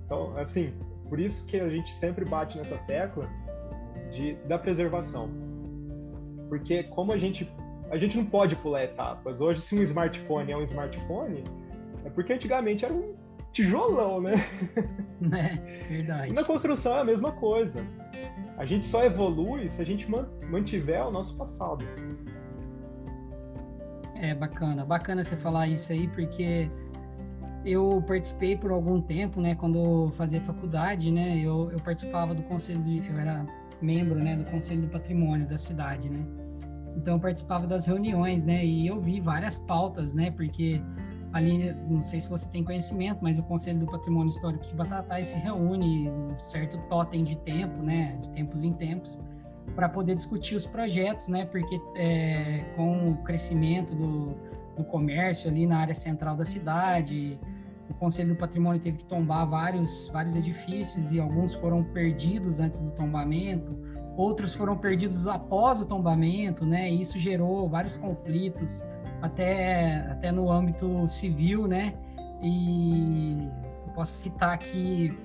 Então, 0.05 0.35
assim, 0.37 0.73
por 1.07 1.19
isso 1.19 1.45
que 1.45 1.59
a 1.59 1.69
gente 1.69 1.91
sempre 1.93 2.25
bate 2.25 2.57
nessa 2.57 2.77
tecla 2.79 3.27
de, 4.11 4.33
da 4.47 4.57
preservação. 4.57 5.29
Porque 6.47 6.83
como 6.83 7.11
a 7.11 7.17
gente 7.17 7.51
a 7.91 7.97
gente 7.97 8.17
não 8.17 8.25
pode 8.25 8.55
pular 8.57 8.83
etapas. 8.83 9.41
Hoje, 9.41 9.61
se 9.61 9.75
um 9.75 9.81
smartphone 9.81 10.51
é 10.51 10.57
um 10.57 10.63
smartphone, 10.63 11.43
é 12.05 12.09
porque 12.09 12.33
antigamente 12.33 12.85
era 12.85 12.93
um 12.93 13.15
tijolão, 13.51 14.21
né? 14.21 14.35
É, 15.21 15.87
verdade. 15.89 16.33
Na 16.33 16.45
construção 16.45 16.95
é 16.95 17.01
a 17.01 17.03
mesma 17.03 17.33
coisa. 17.33 17.85
A 18.57 18.65
gente 18.65 18.85
só 18.85 19.03
evolui 19.03 19.69
se 19.69 19.81
a 19.81 19.85
gente 19.85 20.09
mantiver 20.49 21.05
o 21.05 21.11
nosso 21.11 21.35
passado. 21.35 21.83
É 24.15 24.33
bacana, 24.33 24.85
bacana 24.85 25.21
você 25.21 25.35
falar 25.35 25.67
isso 25.67 25.91
aí, 25.91 26.07
porque 26.07 26.71
eu 27.65 28.03
participei 28.07 28.55
por 28.55 28.71
algum 28.71 29.01
tempo, 29.01 29.41
né, 29.41 29.55
quando 29.55 30.11
fazia 30.13 30.41
faculdade, 30.41 31.11
né, 31.11 31.39
eu, 31.39 31.71
eu 31.71 31.79
participava 31.79 32.33
do 32.33 32.43
conselho 32.43 32.81
de, 32.81 33.07
eu 33.07 33.19
era 33.19 33.45
membro, 33.81 34.19
né, 34.19 34.35
do 34.35 34.45
conselho 34.45 34.81
do 34.81 34.87
patrimônio 34.87 35.47
da 35.47 35.57
cidade, 35.57 36.09
né. 36.09 36.25
Então 36.95 37.15
eu 37.15 37.19
participava 37.19 37.67
das 37.67 37.85
reuniões, 37.85 38.43
né, 38.43 38.65
e 38.65 38.87
eu 38.87 38.99
vi 38.99 39.19
várias 39.19 39.57
pautas, 39.57 40.13
né, 40.13 40.31
porque 40.31 40.81
ali, 41.33 41.73
não 41.87 42.01
sei 42.01 42.19
se 42.19 42.29
você 42.29 42.49
tem 42.49 42.63
conhecimento, 42.63 43.19
mas 43.21 43.37
o 43.37 43.43
Conselho 43.43 43.79
do 43.79 43.85
Patrimônio 43.85 44.31
Histórico 44.31 44.65
de 44.65 44.73
Batatais 44.73 45.29
se 45.29 45.37
reúne 45.37 46.09
um 46.09 46.39
certo 46.39 46.77
totem 46.89 47.23
de 47.23 47.37
tempo, 47.39 47.83
né, 47.83 48.17
de 48.21 48.29
tempos 48.29 48.63
em 48.63 48.73
tempos, 48.73 49.19
para 49.75 49.87
poder 49.87 50.15
discutir 50.15 50.55
os 50.55 50.65
projetos, 50.65 51.27
né, 51.27 51.45
porque 51.45 51.79
é, 51.95 52.65
com 52.75 53.11
o 53.11 53.17
crescimento 53.17 53.95
do, 53.95 54.35
do 54.79 54.85
comércio 54.85 55.49
ali 55.49 55.67
na 55.67 55.79
área 55.79 55.93
central 55.93 56.35
da 56.35 56.45
cidade, 56.45 57.39
o 57.89 57.93
Conselho 57.95 58.29
do 58.29 58.35
Patrimônio 58.35 58.81
teve 58.81 58.97
que 58.97 59.05
tombar 59.05 59.45
vários, 59.45 60.07
vários 60.09 60.35
edifícios 60.35 61.11
e 61.11 61.19
alguns 61.19 61.53
foram 61.55 61.83
perdidos 61.83 62.59
antes 62.59 62.81
do 62.81 62.91
tombamento, 62.91 63.75
outros 64.15 64.53
foram 64.53 64.77
perdidos 64.77 65.27
após 65.27 65.81
o 65.81 65.85
tombamento, 65.85 66.65
né? 66.65 66.89
E 66.89 67.01
isso 67.01 67.17
gerou 67.17 67.67
vários 67.67 67.97
conflitos, 67.97 68.83
até, 69.21 69.97
até 70.11 70.31
no 70.31 70.51
âmbito 70.51 71.07
civil, 71.07 71.67
né? 71.67 71.93
E 72.41 73.37
posso 73.95 74.13
citar 74.13 74.53
aqui 74.53 75.17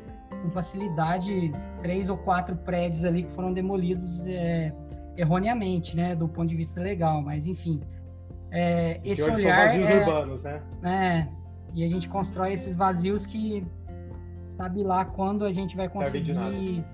com 0.42 0.50
facilidade 0.50 1.52
três 1.80 2.08
ou 2.08 2.16
quatro 2.16 2.56
prédios 2.56 3.04
ali 3.04 3.22
que 3.22 3.30
foram 3.30 3.52
demolidos 3.52 4.26
é, 4.26 4.72
erroneamente, 5.16 5.96
né? 5.96 6.14
Do 6.16 6.26
ponto 6.26 6.48
de 6.48 6.56
vista 6.56 6.80
legal, 6.80 7.22
mas 7.22 7.46
enfim. 7.46 7.80
É, 8.56 9.00
esse 9.04 9.28
olhar 9.28 9.70
são 9.70 9.78
vazios 9.80 9.90
é, 9.90 9.98
urbanos, 9.98 10.42
né? 10.44 10.62
É, 10.84 11.28
e 11.74 11.84
a 11.84 11.88
gente 11.88 12.08
constrói 12.08 12.52
esses 12.52 12.76
vazios 12.76 13.26
que 13.26 13.66
sabe 14.48 14.84
lá 14.84 15.04
quando 15.04 15.44
a 15.44 15.52
gente 15.52 15.76
vai 15.76 15.88
conseguir 15.88 16.84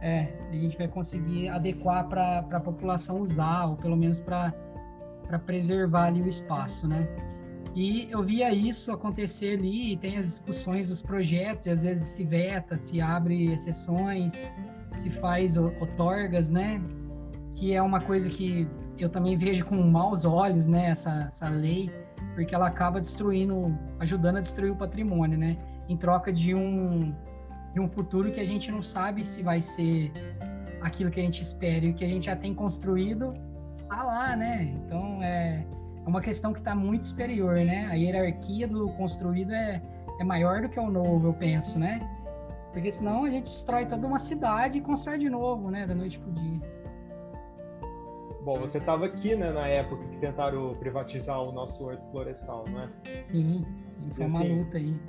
é, 0.00 0.28
a 0.50 0.54
gente 0.54 0.76
vai 0.78 0.88
conseguir 0.88 1.48
adequar 1.48 2.08
para 2.08 2.38
a 2.38 2.60
população 2.60 3.20
usar, 3.20 3.66
ou 3.66 3.76
pelo 3.76 3.96
menos 3.96 4.20
para 4.20 4.52
preservar 5.44 6.06
ali 6.06 6.22
o 6.22 6.28
espaço, 6.28 6.86
né? 6.88 7.06
E 7.74 8.08
eu 8.10 8.22
via 8.22 8.52
isso 8.52 8.90
acontecer 8.90 9.58
ali, 9.58 9.92
e 9.92 9.96
tem 9.96 10.16
as 10.16 10.26
discussões 10.26 10.88
dos 10.88 11.02
projetos, 11.02 11.66
e 11.66 11.70
às 11.70 11.82
vezes 11.82 12.06
se 12.06 12.24
veta, 12.24 12.78
se 12.78 13.00
abre 13.00 13.52
exceções, 13.52 14.50
se 14.94 15.10
faz 15.10 15.56
outorgas, 15.56 16.48
né? 16.48 16.80
Que 17.56 17.74
é 17.74 17.82
uma 17.82 18.00
coisa 18.00 18.28
que 18.30 18.68
eu 18.98 19.08
também 19.08 19.36
vejo 19.36 19.64
com 19.64 19.76
maus 19.76 20.24
olhos, 20.24 20.66
né? 20.66 20.90
Essa, 20.90 21.24
essa 21.26 21.48
lei, 21.48 21.90
porque 22.34 22.54
ela 22.54 22.68
acaba 22.68 23.00
destruindo, 23.00 23.76
ajudando 23.98 24.36
a 24.36 24.40
destruir 24.40 24.70
o 24.70 24.76
patrimônio, 24.76 25.36
né? 25.36 25.56
Em 25.88 25.96
troca 25.96 26.32
de 26.32 26.54
um, 26.54 27.14
de 27.74 27.80
um 27.80 27.88
futuro 27.88 28.30
que 28.30 28.40
a 28.40 28.46
gente 28.46 28.70
não 28.70 28.82
sabe 28.82 29.24
se 29.24 29.42
vai 29.42 29.60
ser 29.60 30.12
aquilo 30.80 31.10
que 31.10 31.18
a 31.18 31.22
gente 31.22 31.42
espera 31.42 31.84
e 31.84 31.90
o 31.90 31.94
que 31.94 32.04
a 32.04 32.08
gente 32.08 32.26
já 32.26 32.36
tem 32.36 32.54
construído 32.54 33.28
está 33.74 34.02
lá, 34.02 34.36
né? 34.36 34.62
Então 34.62 35.22
é, 35.22 35.66
é 36.04 36.08
uma 36.08 36.20
questão 36.20 36.52
que 36.52 36.58
está 36.58 36.74
muito 36.74 37.06
superior, 37.06 37.56
né? 37.56 37.86
A 37.90 37.94
hierarquia 37.94 38.66
do 38.66 38.88
construído 38.90 39.52
é, 39.52 39.82
é 40.20 40.24
maior 40.24 40.62
do 40.62 40.68
que 40.68 40.78
o 40.78 40.90
novo, 40.90 41.28
eu 41.28 41.34
penso, 41.34 41.78
né? 41.78 42.00
Porque 42.72 42.90
senão 42.90 43.24
a 43.24 43.30
gente 43.30 43.44
destrói 43.44 43.86
toda 43.86 44.06
uma 44.06 44.18
cidade 44.18 44.78
e 44.78 44.80
constrói 44.80 45.18
de 45.18 45.30
novo, 45.30 45.70
né? 45.70 45.86
Da 45.86 45.94
noite 45.94 46.18
pro 46.18 46.32
dia. 46.32 46.60
Bom, 48.46 48.54
você 48.54 48.78
estava 48.78 49.06
aqui, 49.06 49.34
né, 49.34 49.50
na 49.50 49.66
época 49.66 50.04
que 50.04 50.18
tentaram 50.18 50.72
privatizar 50.76 51.42
o 51.42 51.50
nosso 51.50 51.84
horto 51.84 52.08
florestal, 52.12 52.64
não 52.70 52.80
é? 52.80 52.88
Sim, 53.32 53.66
sim 53.88 54.10
foi 54.12 54.26
uma 54.26 54.38
assim, 54.38 54.58
luta 54.58 54.76
aí 54.76 55.00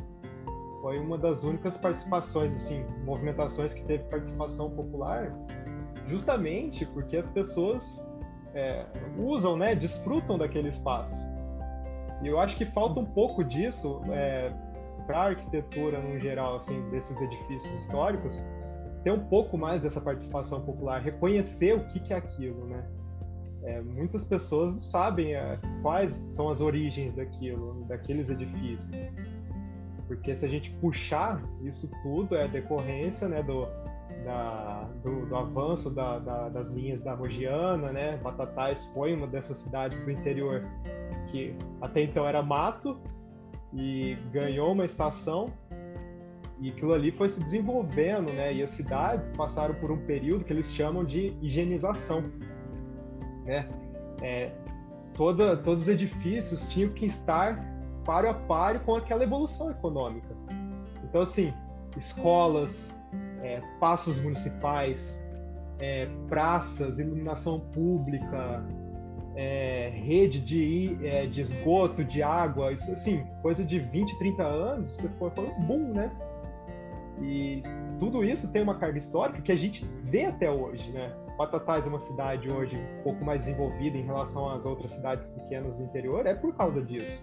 foi 0.81 0.99
uma 0.99 1.19
das 1.19 1.43
únicas 1.43 1.77
participações, 1.77 2.55
assim, 2.55 2.83
movimentações 3.03 3.75
que 3.75 3.83
teve 3.83 4.05
participação 4.05 4.71
popular, 4.71 5.31
justamente 6.07 6.83
porque 6.87 7.17
as 7.17 7.29
pessoas 7.29 8.07
é, 8.55 8.87
usam, 9.19 9.55
né, 9.55 9.75
desfrutam 9.75 10.37
daquele 10.37 10.69
espaço. 10.69 11.15
E 12.23 12.27
eu 12.27 12.39
acho 12.39 12.57
que 12.57 12.65
falta 12.65 12.99
um 12.99 13.05
pouco 13.05 13.43
disso 13.43 14.01
é, 14.09 14.51
para 15.05 15.17
a 15.19 15.25
arquitetura 15.25 15.99
no 15.99 16.19
geral, 16.19 16.55
assim, 16.55 16.89
desses 16.89 17.21
edifícios 17.21 17.81
históricos, 17.81 18.43
ter 19.03 19.11
um 19.11 19.25
pouco 19.27 19.59
mais 19.59 19.81
dessa 19.83 20.01
participação 20.01 20.61
popular, 20.61 21.03
reconhecer 21.03 21.75
o 21.75 21.85
que, 21.87 21.99
que 21.99 22.13
é 22.13 22.17
aquilo, 22.17 22.65
né? 22.65 22.83
É, 23.63 23.81
muitas 23.81 24.23
pessoas 24.23 24.73
não 24.73 24.81
sabem 24.81 25.35
é, 25.35 25.57
quais 25.81 26.13
são 26.13 26.49
as 26.49 26.61
origens 26.61 27.13
daquilo, 27.13 27.85
daqueles 27.87 28.29
edifícios 28.29 28.89
porque 30.07 30.35
se 30.35 30.45
a 30.45 30.49
gente 30.49 30.71
puxar 30.79 31.41
isso 31.61 31.89
tudo 32.01 32.35
é 32.35 32.47
decorrência 32.47 33.27
né, 33.27 33.43
do, 33.43 33.67
da, 34.23 34.87
do, 35.03 35.25
do 35.25 35.35
avanço 35.35 35.89
da, 35.89 36.17
da, 36.19 36.49
das 36.49 36.69
linhas 36.69 37.01
da 37.01 37.15
Mogiana, 37.15 37.91
né? 37.91 38.17
Batatais 38.17 38.85
foi 38.93 39.13
uma 39.13 39.27
dessas 39.27 39.57
cidades 39.57 39.99
do 39.99 40.09
interior 40.09 40.63
que 41.27 41.53
até 41.81 42.01
então 42.01 42.25
era 42.25 42.41
mato 42.41 42.97
e 43.73 44.17
ganhou 44.31 44.71
uma 44.71 44.85
estação 44.85 45.51
e 46.59 46.69
aquilo 46.69 46.93
ali 46.93 47.11
foi 47.11 47.29
se 47.29 47.39
desenvolvendo, 47.39 48.31
né? 48.33 48.53
E 48.53 48.63
as 48.63 48.71
cidades 48.71 49.31
passaram 49.33 49.75
por 49.75 49.91
um 49.91 49.97
período 49.97 50.43
que 50.43 50.53
eles 50.53 50.73
chamam 50.73 51.03
de 51.03 51.37
higienização, 51.41 52.23
né? 53.47 53.67
É, 54.21 54.51
toda, 55.13 55.57
todos 55.57 55.83
os 55.83 55.89
edifícios 55.89 56.65
tinham 56.65 56.91
que 56.91 57.05
estar 57.07 57.65
páreo 58.05 58.29
a 58.29 58.33
páreo 58.33 58.81
com 58.81 58.95
aquela 58.95 59.23
evolução 59.23 59.71
econômica. 59.71 60.35
Então, 61.03 61.21
assim, 61.21 61.53
escolas, 61.95 62.93
é, 63.41 63.61
passos 63.79 64.19
municipais, 64.19 65.19
é, 65.79 66.07
praças, 66.27 66.99
iluminação 66.99 67.59
pública, 67.59 68.65
é, 69.35 69.91
rede 69.93 70.39
de, 70.39 70.97
é, 71.05 71.27
de 71.27 71.41
esgoto, 71.41 72.03
de 72.03 72.23
água, 72.23 72.73
isso 72.73 72.91
assim, 72.91 73.23
coisa 73.41 73.63
de 73.63 73.79
20, 73.79 74.17
30 74.17 74.43
anos, 74.43 74.97
foi, 75.19 75.29
foi 75.29 75.47
um 75.47 75.61
boom, 75.65 75.93
né? 75.93 76.11
E 77.21 77.63
tudo 77.99 78.23
isso 78.23 78.51
tem 78.51 78.61
uma 78.61 78.75
carga 78.75 78.97
histórica 78.97 79.41
que 79.41 79.51
a 79.51 79.55
gente 79.55 79.85
vê 80.03 80.25
até 80.25 80.49
hoje, 80.49 80.91
né? 80.91 81.11
Batatais 81.37 81.85
é 81.85 81.89
uma 81.89 81.99
cidade 81.99 82.51
hoje 82.51 82.75
um 82.75 83.03
pouco 83.03 83.23
mais 83.23 83.45
desenvolvida 83.45 83.97
em 83.97 84.03
relação 84.03 84.49
às 84.49 84.65
outras 84.65 84.91
cidades 84.91 85.29
pequenas 85.29 85.75
do 85.77 85.83
interior, 85.83 86.25
é 86.25 86.33
por 86.33 86.55
causa 86.55 86.81
disso. 86.81 87.21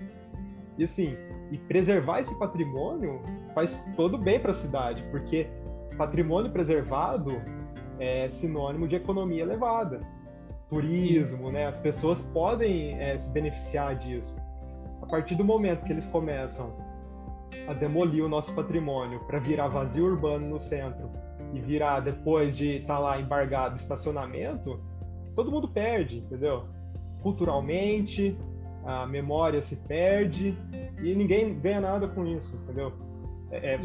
E 0.76 0.84
assim, 0.84 1.16
e 1.50 1.58
preservar 1.58 2.20
esse 2.20 2.36
patrimônio 2.38 3.20
faz 3.54 3.84
todo 3.96 4.18
bem 4.18 4.40
para 4.40 4.50
a 4.50 4.54
cidade, 4.54 5.04
porque 5.10 5.48
patrimônio 5.96 6.50
preservado 6.50 7.40
é 7.98 8.28
sinônimo 8.30 8.88
de 8.88 8.96
economia 8.96 9.42
elevada. 9.42 10.00
Turismo, 10.68 11.52
né? 11.52 11.66
As 11.66 11.78
pessoas 11.78 12.20
podem 12.20 13.00
é, 13.00 13.16
se 13.18 13.30
beneficiar 13.30 13.96
disso. 13.96 14.34
A 15.02 15.06
partir 15.06 15.34
do 15.36 15.44
momento 15.44 15.84
que 15.84 15.92
eles 15.92 16.06
começam 16.06 16.74
a 17.68 17.72
demolir 17.72 18.24
o 18.24 18.28
nosso 18.28 18.52
patrimônio 18.54 19.20
para 19.20 19.38
virar 19.38 19.68
vazio 19.68 20.06
urbano 20.06 20.48
no 20.48 20.58
centro 20.58 21.10
e 21.52 21.60
virar 21.60 22.00
depois 22.00 22.56
de 22.56 22.76
estar 22.76 22.94
tá 22.94 22.98
lá 22.98 23.20
embargado 23.20 23.76
estacionamento, 23.76 24.80
todo 25.34 25.50
mundo 25.50 25.68
perde, 25.68 26.18
entendeu? 26.18 26.64
Culturalmente, 27.22 28.36
a 28.84 29.06
memória 29.06 29.62
se 29.62 29.76
perde 29.76 30.56
e 31.02 31.14
ninguém 31.14 31.58
ganha 31.58 31.80
nada 31.80 32.08
com 32.08 32.26
isso, 32.26 32.56
entendeu? 32.56 32.92
É, 33.50 33.74
é 33.74 33.78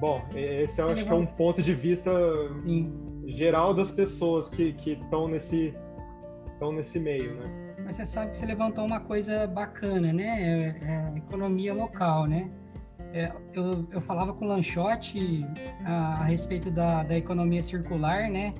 bom, 0.00 0.22
esse 0.34 0.80
eu 0.80 0.90
acho 0.90 1.04
que 1.04 1.10
é 1.10 1.14
um 1.14 1.26
ponto 1.26 1.62
de 1.62 1.74
vista 1.74 2.10
geral 3.26 3.74
das 3.74 3.90
pessoas 3.90 4.48
que 4.48 4.74
estão 4.86 5.28
nesse, 5.28 5.74
estão 6.52 6.72
nesse 6.72 6.98
meio, 6.98 7.34
né? 7.34 7.74
Mas 7.84 7.96
você 7.96 8.06
sabe 8.06 8.30
que 8.30 8.36
você 8.36 8.46
levantou 8.46 8.84
uma 8.84 9.00
coisa 9.00 9.46
bacana, 9.46 10.12
né? 10.12 10.24
É, 10.24 11.14
é 11.14 11.18
economia 11.18 11.74
local, 11.74 12.26
né? 12.26 12.50
É, 13.12 13.30
eu, 13.52 13.86
eu 13.90 14.00
falava 14.00 14.32
com 14.32 14.46
o 14.46 14.48
Lanchotti 14.48 15.46
a, 15.84 16.20
a 16.20 16.24
respeito 16.24 16.70
da, 16.70 17.02
da 17.02 17.16
economia 17.16 17.60
circular, 17.60 18.30
né? 18.30 18.54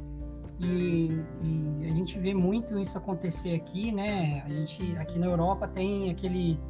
E, 0.61 1.19
e, 1.41 1.91
a 1.91 1.95
gente 1.95 2.19
vê 2.19 2.35
muito 2.35 2.79
isso 2.79 2.97
acontecer 2.99 3.55
aqui, 3.55 3.91
né? 3.91 4.43
A 4.45 4.49
gente 4.51 4.97
aqui 4.99 5.19
na 5.19 5.27
Europa 5.27 5.67
tem 5.67 6.11
aquele 6.11 6.61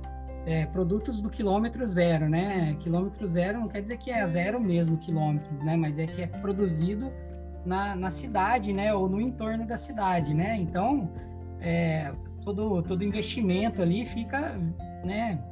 é, 0.46 0.64
produtos 0.66 1.20
do 1.20 1.28
quilômetro 1.28 1.86
zero, 1.86 2.28
né? 2.28 2.76
Quilômetro 2.78 3.26
zero 3.26 3.58
não 3.58 3.68
quer 3.68 3.82
dizer 3.82 3.98
que 3.98 4.10
é 4.10 4.24
zero 4.26 4.60
mesmo 4.60 4.96
quilômetros, 4.96 5.60
né? 5.62 5.76
Mas 5.76 5.98
é 5.98 6.06
que 6.06 6.22
é 6.22 6.26
produzido 6.26 7.12
na, 7.66 7.96
na 7.96 8.10
cidade, 8.10 8.72
né? 8.72 8.94
Ou 8.94 9.08
no 9.08 9.20
entorno 9.20 9.66
da 9.66 9.76
cidade, 9.76 10.32
né? 10.32 10.56
Então, 10.56 11.10
é, 11.60 12.12
todo 12.42 12.82
todo 12.82 13.02
investimento 13.02 13.82
ali 13.82 14.06
fica, 14.06 14.56
né? 15.04 15.42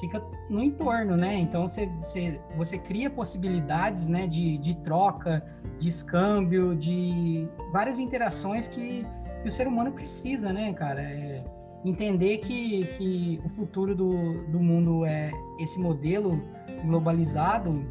Fica 0.00 0.22
no 0.48 0.62
entorno, 0.62 1.16
né? 1.16 1.38
Então 1.38 1.68
você, 1.68 1.86
você, 2.02 2.40
você 2.56 2.78
cria 2.78 3.08
possibilidades 3.08 4.06
né, 4.06 4.26
de, 4.26 4.58
de 4.58 4.74
troca, 4.76 5.44
de 5.78 5.88
escâmbio, 5.88 6.74
de 6.74 7.48
várias 7.72 7.98
interações 7.98 8.68
que, 8.68 9.06
que 9.42 9.48
o 9.48 9.50
ser 9.50 9.66
humano 9.66 9.92
precisa, 9.92 10.52
né, 10.52 10.72
cara? 10.72 11.00
É 11.00 11.44
entender 11.84 12.38
que, 12.38 12.80
que 12.96 13.40
o 13.44 13.48
futuro 13.48 13.94
do, 13.94 14.44
do 14.48 14.58
mundo 14.58 15.04
é 15.04 15.30
esse 15.58 15.78
modelo 15.78 16.42
globalizado 16.84 17.84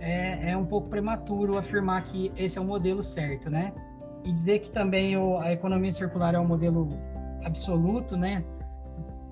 é, 0.00 0.50
é 0.50 0.56
um 0.56 0.64
pouco 0.64 0.88
prematuro 0.88 1.58
afirmar 1.58 2.02
que 2.04 2.32
esse 2.36 2.58
é 2.58 2.60
o 2.60 2.64
modelo 2.64 3.02
certo, 3.02 3.50
né? 3.50 3.72
E 4.22 4.32
dizer 4.32 4.60
que 4.60 4.70
também 4.70 5.16
o, 5.16 5.38
a 5.38 5.52
economia 5.52 5.92
circular 5.92 6.34
é 6.34 6.38
um 6.38 6.46
modelo 6.46 6.88
absoluto, 7.44 8.16
né? 8.16 8.44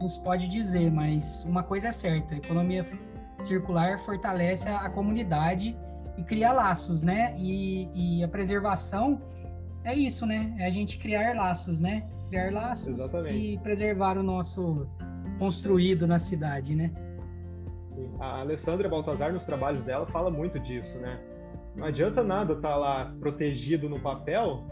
Nos 0.03 0.19
pode 0.19 0.49
dizer, 0.49 0.91
mas 0.91 1.45
uma 1.45 1.63
coisa 1.63 1.89
é 1.89 1.93
certa: 1.93 2.35
a 2.35 2.39
economia 2.39 2.85
circular 3.39 3.99
fortalece 4.01 4.69
a, 4.69 4.81
a 4.81 4.91
comunidade 4.91 5.77
e 6.19 6.25
cria 6.25 6.53
laços, 6.53 7.03
né? 7.03 7.35
E, 7.39 7.89
e, 7.95 8.25
a 8.25 8.29
preservação 8.29 9.21
é 9.85 9.95
isso, 9.95 10.27
né? 10.27 10.55
É 10.59 10.67
a 10.67 10.71
gente 10.71 10.99
criar 10.99 11.35
laços, 11.35 11.81
né? 11.81 12.07
Criar 12.29 12.53
laços 12.53 12.99
Exatamente. 12.99 13.37
e 13.37 13.59
preservar 13.59 14.19
o 14.19 14.23
nosso 14.23 14.87
construído 15.39 16.07
na 16.07 16.19
cidade, 16.19 16.75
né? 16.75 16.91
Sim. 17.95 18.11
A 18.21 18.41
Alessandra 18.41 18.89
Baltazar, 18.89 19.33
nos 19.33 19.45
trabalhos 19.45 19.83
dela, 19.85 20.07
fala 20.07 20.31
muito 20.31 20.59
disso, 20.59 20.99
né? 20.99 21.21
Não 21.75 21.87
adianta 21.87 22.23
nada 22.23 22.55
estar 22.55 22.69
tá 22.69 22.77
lá 22.77 23.15
protegido 23.19 23.89
no 23.89 23.99
papel 23.99 24.63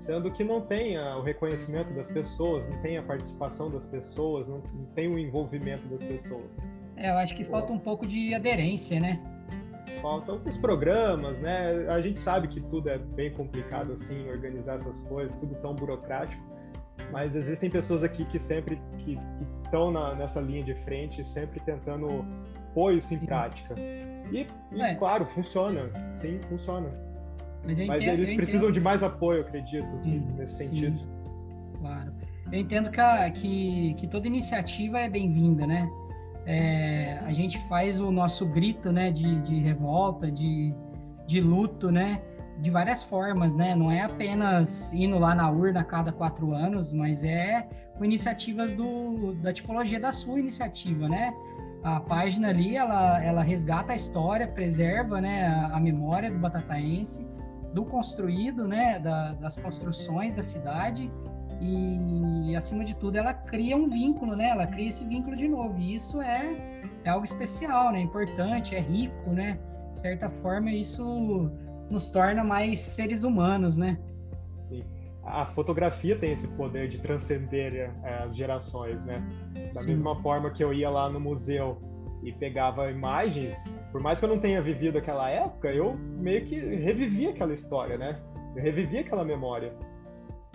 sendo 0.00 0.30
que 0.30 0.42
não 0.42 0.60
tem 0.60 0.98
o 0.98 1.22
reconhecimento 1.22 1.92
das 1.92 2.10
pessoas, 2.10 2.66
não 2.66 2.80
tem 2.82 2.98
a 2.98 3.02
participação 3.02 3.70
das 3.70 3.86
pessoas, 3.86 4.48
não, 4.48 4.58
não 4.72 4.86
tem 4.94 5.08
o 5.08 5.18
envolvimento 5.18 5.86
das 5.88 6.02
pessoas. 6.02 6.58
É, 6.96 7.10
eu 7.10 7.16
acho 7.16 7.34
que 7.34 7.44
falta 7.44 7.72
um 7.72 7.78
pouco 7.78 8.06
de 8.06 8.34
aderência, 8.34 8.98
né? 8.98 9.20
Faltam 10.00 10.40
os 10.44 10.56
programas, 10.58 11.38
né? 11.40 11.86
A 11.88 12.00
gente 12.00 12.18
sabe 12.18 12.48
que 12.48 12.60
tudo 12.60 12.88
é 12.88 12.98
bem 12.98 13.32
complicado 13.32 13.92
assim, 13.92 14.28
organizar 14.28 14.76
essas 14.76 15.00
coisas, 15.02 15.36
tudo 15.36 15.54
tão 15.56 15.74
burocrático, 15.74 16.42
mas 17.12 17.34
existem 17.34 17.70
pessoas 17.70 18.02
aqui 18.02 18.24
que 18.24 18.38
sempre 18.38 18.80
que 18.98 19.18
estão 19.64 19.90
nessa 20.16 20.40
linha 20.40 20.62
de 20.62 20.74
frente, 20.84 21.24
sempre 21.24 21.60
tentando 21.60 22.24
pôr 22.74 22.94
isso 22.94 23.12
em 23.14 23.18
prática. 23.18 23.74
E, 23.78 24.46
e 24.72 24.80
é. 24.80 24.94
claro, 24.94 25.26
funciona, 25.26 25.90
sim, 26.20 26.40
funciona. 26.48 27.09
Mas, 27.64 27.78
Mas 27.86 28.02
entendo, 28.02 28.20
eles 28.20 28.34
precisam 28.36 28.70
de 28.72 28.80
mais 28.80 29.02
apoio, 29.02 29.42
acredito, 29.42 29.86
sim, 29.98 30.26
nesse 30.36 30.56
sentido. 30.56 30.98
Sim. 30.98 31.06
Claro. 31.78 32.12
Eu 32.50 32.58
entendo 32.58 32.90
que, 32.90 33.00
a, 33.00 33.30
que, 33.30 33.94
que 33.94 34.06
toda 34.06 34.26
iniciativa 34.26 34.98
é 34.98 35.08
bem-vinda, 35.08 35.66
né? 35.66 35.88
É, 36.46 37.18
a 37.24 37.32
gente 37.32 37.58
faz 37.68 38.00
o 38.00 38.10
nosso 38.10 38.46
grito, 38.46 38.90
né, 38.90 39.10
de, 39.10 39.40
de 39.42 39.60
revolta, 39.60 40.30
de, 40.30 40.74
de 41.26 41.40
luto, 41.40 41.90
né, 41.92 42.20
de 42.58 42.70
várias 42.70 43.02
formas, 43.02 43.54
né? 43.54 43.74
Não 43.74 43.90
é 43.90 44.02
apenas 44.02 44.92
indo 44.92 45.18
lá 45.18 45.34
na 45.34 45.50
urna 45.50 45.80
a 45.80 45.84
cada 45.84 46.12
quatro 46.12 46.52
anos, 46.52 46.92
mas 46.92 47.24
é 47.24 47.68
com 47.96 48.04
iniciativas 48.04 48.72
do, 48.72 49.34
da 49.34 49.52
tipologia 49.52 50.00
da 50.00 50.12
sua 50.12 50.40
iniciativa, 50.40 51.08
né? 51.08 51.32
A 51.82 52.00
página 52.00 52.48
ali, 52.48 52.76
ela, 52.76 53.22
ela 53.22 53.42
resgata 53.42 53.92
a 53.92 53.96
história, 53.96 54.46
preserva, 54.46 55.20
né, 55.20 55.46
a, 55.46 55.76
a 55.76 55.80
memória 55.80 56.30
do 56.30 56.38
batataense, 56.38 57.26
do 57.72 57.84
construído, 57.84 58.66
né, 58.66 58.98
da, 58.98 59.32
das 59.32 59.56
construções 59.56 60.34
da 60.34 60.42
cidade 60.42 61.10
e, 61.60 62.56
acima 62.56 62.84
de 62.84 62.94
tudo, 62.94 63.16
ela 63.16 63.34
cria 63.34 63.76
um 63.76 63.88
vínculo, 63.88 64.34
né? 64.34 64.48
Ela 64.48 64.66
cria 64.66 64.88
esse 64.88 65.04
vínculo 65.04 65.36
de 65.36 65.46
novo. 65.46 65.78
E 65.78 65.94
isso 65.94 66.20
é, 66.22 66.82
é 67.04 67.10
algo 67.10 67.24
especial, 67.24 67.92
né? 67.92 68.00
Importante, 68.00 68.74
é 68.74 68.80
rico, 68.80 69.30
né? 69.30 69.58
De 69.92 70.00
certa 70.00 70.30
forma, 70.30 70.70
isso 70.70 71.50
nos 71.90 72.08
torna 72.08 72.42
mais 72.42 72.80
seres 72.80 73.24
humanos, 73.24 73.76
né? 73.76 73.98
Sim. 74.70 74.84
A 75.22 75.44
fotografia 75.46 76.16
tem 76.16 76.32
esse 76.32 76.48
poder 76.48 76.88
de 76.88 76.98
transcender 76.98 77.92
é, 78.02 78.22
as 78.24 78.34
gerações, 78.34 78.98
né? 79.04 79.22
Da 79.74 79.82
Sim. 79.82 79.88
mesma 79.88 80.16
forma 80.22 80.50
que 80.50 80.64
eu 80.64 80.72
ia 80.72 80.88
lá 80.88 81.10
no 81.10 81.20
museu 81.20 81.78
e 82.22 82.32
pegava 82.32 82.90
imagens, 82.90 83.56
por 83.90 84.00
mais 84.00 84.18
que 84.18 84.24
eu 84.24 84.28
não 84.28 84.38
tenha 84.38 84.60
vivido 84.60 84.98
aquela 84.98 85.30
época, 85.30 85.68
eu 85.68 85.94
meio 85.94 86.44
que 86.44 86.58
revivia 86.58 87.30
aquela 87.30 87.54
história, 87.54 87.96
né? 87.96 88.20
Eu 88.54 88.62
revivia 88.62 89.00
aquela 89.00 89.24
memória. 89.24 89.72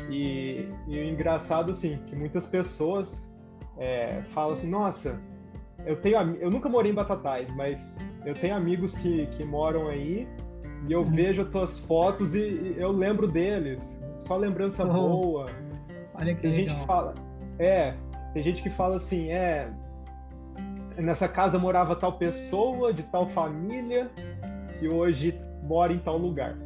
E, 0.09 0.69
e 0.87 0.99
o 0.99 1.03
engraçado, 1.03 1.71
assim, 1.71 1.97
que 2.05 2.15
muitas 2.15 2.45
pessoas 2.45 3.31
é, 3.77 4.21
falam 4.33 4.53
assim, 4.53 4.69
nossa, 4.69 5.19
eu 5.85 5.95
tenho 5.97 6.17
eu 6.35 6.49
nunca 6.49 6.69
morei 6.69 6.91
em 6.91 6.95
Batatais, 6.95 7.53
mas 7.55 7.97
eu 8.25 8.33
tenho 8.33 8.55
amigos 8.55 8.93
que, 8.95 9.25
que 9.27 9.43
moram 9.43 9.87
aí 9.87 10.27
e 10.87 10.93
eu 10.93 11.01
uhum. 11.01 11.11
vejo 11.11 11.41
as 11.41 11.49
tuas 11.49 11.79
fotos 11.79 12.35
e, 12.35 12.39
e, 12.39 12.75
eu 12.77 12.91
lembro 12.91 13.27
deles. 13.27 13.97
Só 14.17 14.35
lembrança 14.37 14.85
uhum. 14.85 14.93
boa. 14.93 15.45
Olha 16.13 16.33
que 16.33 16.41
tem 16.41 16.51
legal. 16.51 16.67
gente 16.67 16.79
que 16.79 16.85
fala, 16.85 17.13
é, 17.59 17.93
tem 18.33 18.43
gente 18.43 18.63
que 18.63 18.69
fala 18.69 18.97
assim, 18.97 19.31
é, 19.31 19.71
nessa 20.97 21.27
casa 21.27 21.57
morava 21.57 21.95
tal 21.95 22.13
pessoa 22.13 22.93
de 22.93 23.03
tal 23.03 23.29
família 23.29 24.09
que 24.79 24.87
hoje 24.87 25.39
mora 25.63 25.93
em 25.93 25.99
tal 25.99 26.17
lugar. 26.17 26.57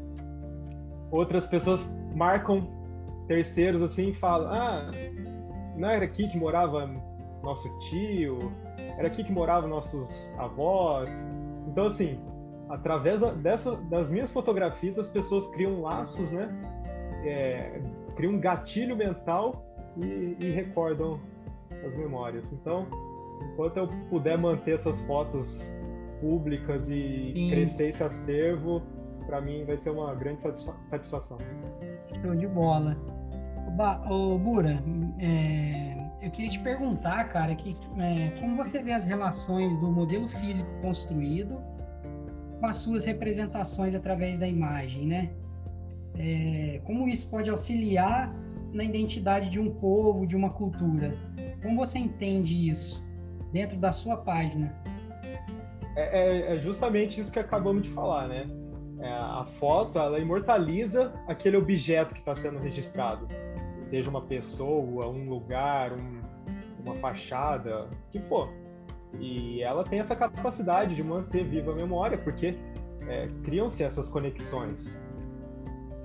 Outras 1.12 1.46
pessoas 1.48 1.86
marcam 2.16 2.68
terceiros 3.28 3.82
assim 3.82 4.14
falam: 4.14 4.52
ah, 4.52 4.92
não 5.76 5.90
era 5.90 6.06
aqui 6.06 6.28
que 6.28 6.38
morava 6.38 6.90
nosso 7.44 7.70
tio, 7.80 8.38
era 8.98 9.08
aqui 9.08 9.24
que 9.24 9.32
moravam 9.32 9.70
nossos 9.70 10.32
avós. 10.38 11.10
Então, 11.68 11.86
assim, 11.86 12.20
através 12.70 13.22
dessa, 13.38 13.76
das 13.76 14.12
minhas 14.12 14.32
fotografias, 14.32 15.00
as 15.00 15.10
pessoas 15.10 15.48
criam 15.50 15.82
laços, 15.82 16.32
né? 16.32 16.50
É, 17.24 17.82
criam 18.16 18.34
um 18.34 18.40
gatilho 18.40 18.96
mental 18.96 19.66
e, 19.98 20.36
e 20.40 20.52
recordam 20.52 21.20
as 21.86 21.96
memórias. 21.96 22.52
Então, 22.52 22.88
enquanto 23.42 23.78
eu 23.78 23.88
puder 24.10 24.38
manter 24.38 24.76
essas 24.76 25.02
fotos 25.02 25.74
públicas 26.20 26.90
e 26.90 27.32
Sim. 27.34 27.50
crescer 27.50 27.90
esse 27.90 28.04
acervo, 28.04 28.82
para 29.26 29.42
mim 29.42 29.64
vai 29.66 29.78
ser 29.78 29.92
uma 29.92 30.14
grande 30.16 30.42
satisfação. 30.82 31.38
Show 32.22 32.36
de 32.36 32.48
bola. 32.48 32.98
Ô, 34.10 34.38
Bura, 34.38 34.84
é, 35.20 35.96
eu 36.22 36.32
queria 36.32 36.50
te 36.50 36.60
perguntar, 36.60 37.26
cara, 37.30 37.56
que, 37.56 37.78
é, 37.98 38.40
como 38.40 38.58
você 38.58 38.82
vê 38.82 38.92
as 38.92 39.06
relações 39.06 39.78
do 39.78 39.90
modelo 39.92 40.28
físico 40.28 40.70
construído 40.82 41.62
com 42.60 42.66
as 42.66 42.78
suas 42.78 43.06
representações 43.06 43.96
através 43.96 44.38
da 44.38 44.48
imagem, 44.48 45.08
né? 45.08 45.30
É, 46.16 46.82
como 46.84 47.08
isso 47.08 47.30
pode 47.30 47.50
auxiliar 47.50 48.34
na 48.74 48.84
identidade 48.84 49.50
de 49.50 49.60
um 49.60 49.72
povo, 49.76 50.28
de 50.28 50.36
uma 50.36 50.50
cultura? 50.50 51.16
Como 51.62 51.78
você 51.78 52.00
entende 52.00 52.70
isso 52.70 53.08
dentro 53.52 53.78
da 53.78 53.92
sua 53.92 54.18
página? 54.18 54.74
É, 55.96 56.54
é, 56.54 56.56
é 56.56 56.60
justamente 56.60 57.20
isso 57.20 57.32
que 57.32 57.40
acabamos 57.40 57.84
de 57.84 57.90
falar, 57.90 58.28
né? 58.28 58.48
É, 59.00 59.12
a 59.12 59.46
foto, 59.60 59.98
ela 59.98 60.20
imortaliza 60.20 61.14
aquele 61.28 61.56
objeto 61.56 62.14
que 62.14 62.20
está 62.20 62.36
sendo 62.36 62.60
registrado 62.60 63.28
seja 63.90 64.10
uma 64.10 64.22
pessoa, 64.22 65.08
um 65.08 65.28
lugar, 65.28 65.92
um, 65.94 66.22
uma 66.84 66.96
fachada, 66.96 67.88
que 68.12 68.20
for. 68.22 68.50
E 69.20 69.62
ela 69.64 69.84
tem 69.84 70.00
essa 70.00 70.16
capacidade 70.16 70.96
de 70.96 71.04
manter 71.04 71.44
viva 71.44 71.72
a 71.72 71.76
memória, 71.76 72.18
porque 72.18 72.56
é, 73.08 73.28
criam-se 73.44 73.84
essas 73.84 74.08
conexões. 74.10 75.00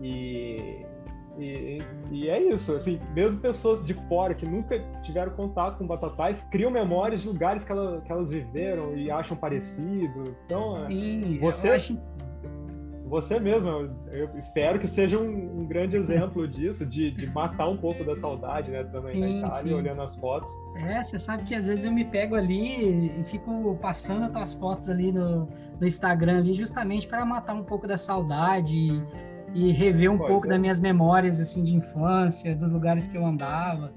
E, 0.02 0.84
e, 1.38 1.78
e, 2.10 2.28
é 2.28 2.40
isso, 2.40 2.72
assim, 2.72 2.98
mesmo 3.12 3.40
pessoas 3.40 3.84
de 3.84 3.94
fora 4.08 4.34
que 4.34 4.46
nunca 4.46 4.78
tiveram 5.02 5.32
contato 5.32 5.78
com 5.78 5.86
batatais 5.86 6.40
criam 6.50 6.70
memórias 6.70 7.22
de 7.22 7.28
lugares 7.28 7.64
que, 7.64 7.72
ela, 7.72 8.00
que 8.02 8.12
elas 8.12 8.30
viveram 8.30 8.96
e 8.96 9.10
acham 9.10 9.36
parecido. 9.36 10.36
Então, 10.46 10.86
Sim, 10.86 11.38
você, 11.40 11.70
acho, 11.70 11.98
você 13.06 13.38
mesmo, 13.38 13.68
eu 14.10 14.30
espero 14.38 14.78
que 14.78 14.86
seja 14.86 15.18
um, 15.18 15.60
um 15.60 15.66
grande 15.66 15.96
exemplo 15.96 16.48
disso, 16.48 16.86
de, 16.86 17.10
de, 17.10 17.26
matar 17.26 17.68
um 17.68 17.76
pouco 17.76 18.02
da 18.02 18.16
saudade, 18.16 18.70
né? 18.70 18.84
Também 18.84 19.14
sim, 19.14 19.20
na 19.20 19.28
Itália, 19.48 19.62
sim. 19.62 19.74
olhando 19.74 20.02
as 20.02 20.16
fotos. 20.16 20.50
É, 20.76 21.02
você 21.02 21.18
sabe 21.18 21.44
que 21.44 21.54
às 21.54 21.66
vezes 21.66 21.84
eu 21.84 21.92
me 21.92 22.04
pego 22.04 22.34
ali 22.34 23.20
e 23.20 23.24
fico 23.24 23.76
passando 23.80 24.24
as 24.24 24.32
tuas 24.32 24.52
fotos 24.54 24.88
ali 24.88 25.12
no, 25.12 25.48
no 25.78 25.86
Instagram 25.86 26.38
ali, 26.38 26.54
justamente 26.54 27.06
para 27.06 27.24
matar 27.24 27.54
um 27.54 27.64
pouco 27.64 27.86
da 27.86 27.98
saudade 27.98 28.88
e, 29.54 29.72
rever 29.72 30.10
um 30.10 30.18
pois 30.18 30.28
pouco 30.28 30.46
é. 30.46 30.50
das 30.50 30.60
minhas 30.60 30.80
memórias 30.80 31.40
assim 31.40 31.62
de 31.62 31.74
infância, 31.74 32.54
dos 32.56 32.70
lugares 32.70 33.06
que 33.06 33.16
eu 33.16 33.24
andava 33.24 33.92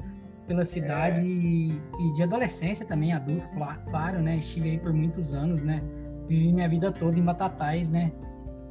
pela 0.47 0.63
cidade 0.63 1.21
é. 1.21 1.25
e, 1.25 1.81
e, 1.99 2.13
de 2.13 2.23
adolescência 2.23 2.85
também, 2.85 3.11
adulto, 3.11 3.45
claro, 3.89 4.21
né? 4.21 4.37
Estive 4.37 4.71
aí 4.71 4.79
por 4.79 4.93
muitos 4.93 5.33
anos, 5.33 5.63
né? 5.63 5.83
Vivi 6.27 6.53
minha 6.53 6.69
vida 6.69 6.91
toda 6.91 7.19
em 7.19 7.23
Batatais, 7.23 7.89
né? 7.89 8.11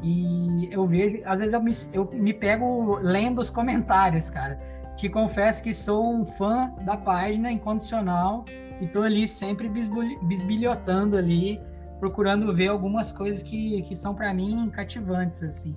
E 0.03 0.68
eu 0.70 0.87
vejo, 0.87 1.20
às 1.25 1.40
vezes 1.40 1.55
eu 1.55 1.62
me, 1.62 1.72
eu 1.92 2.11
me 2.12 2.33
pego 2.33 2.99
lendo 3.01 3.40
os 3.40 3.51
comentários, 3.51 4.31
cara. 4.31 4.59
Te 4.94 5.09
confesso 5.09 5.62
que 5.62 5.75
sou 5.75 6.14
um 6.14 6.25
fã 6.25 6.72
da 6.83 6.96
página 6.96 7.51
incondicional 7.51 8.44
e 8.81 8.87
tô 8.87 9.03
ali 9.03 9.27
sempre 9.27 9.68
bisbilhotando 9.68 11.16
ali, 11.16 11.61
procurando 12.01 12.55
ver 12.55 12.68
algumas 12.68 13.12
coisas 13.12 13.42
que, 13.42 13.83
que 13.83 13.94
são 13.94 14.14
para 14.14 14.33
mim 14.33 14.70
cativantes, 14.70 15.42
assim. 15.42 15.77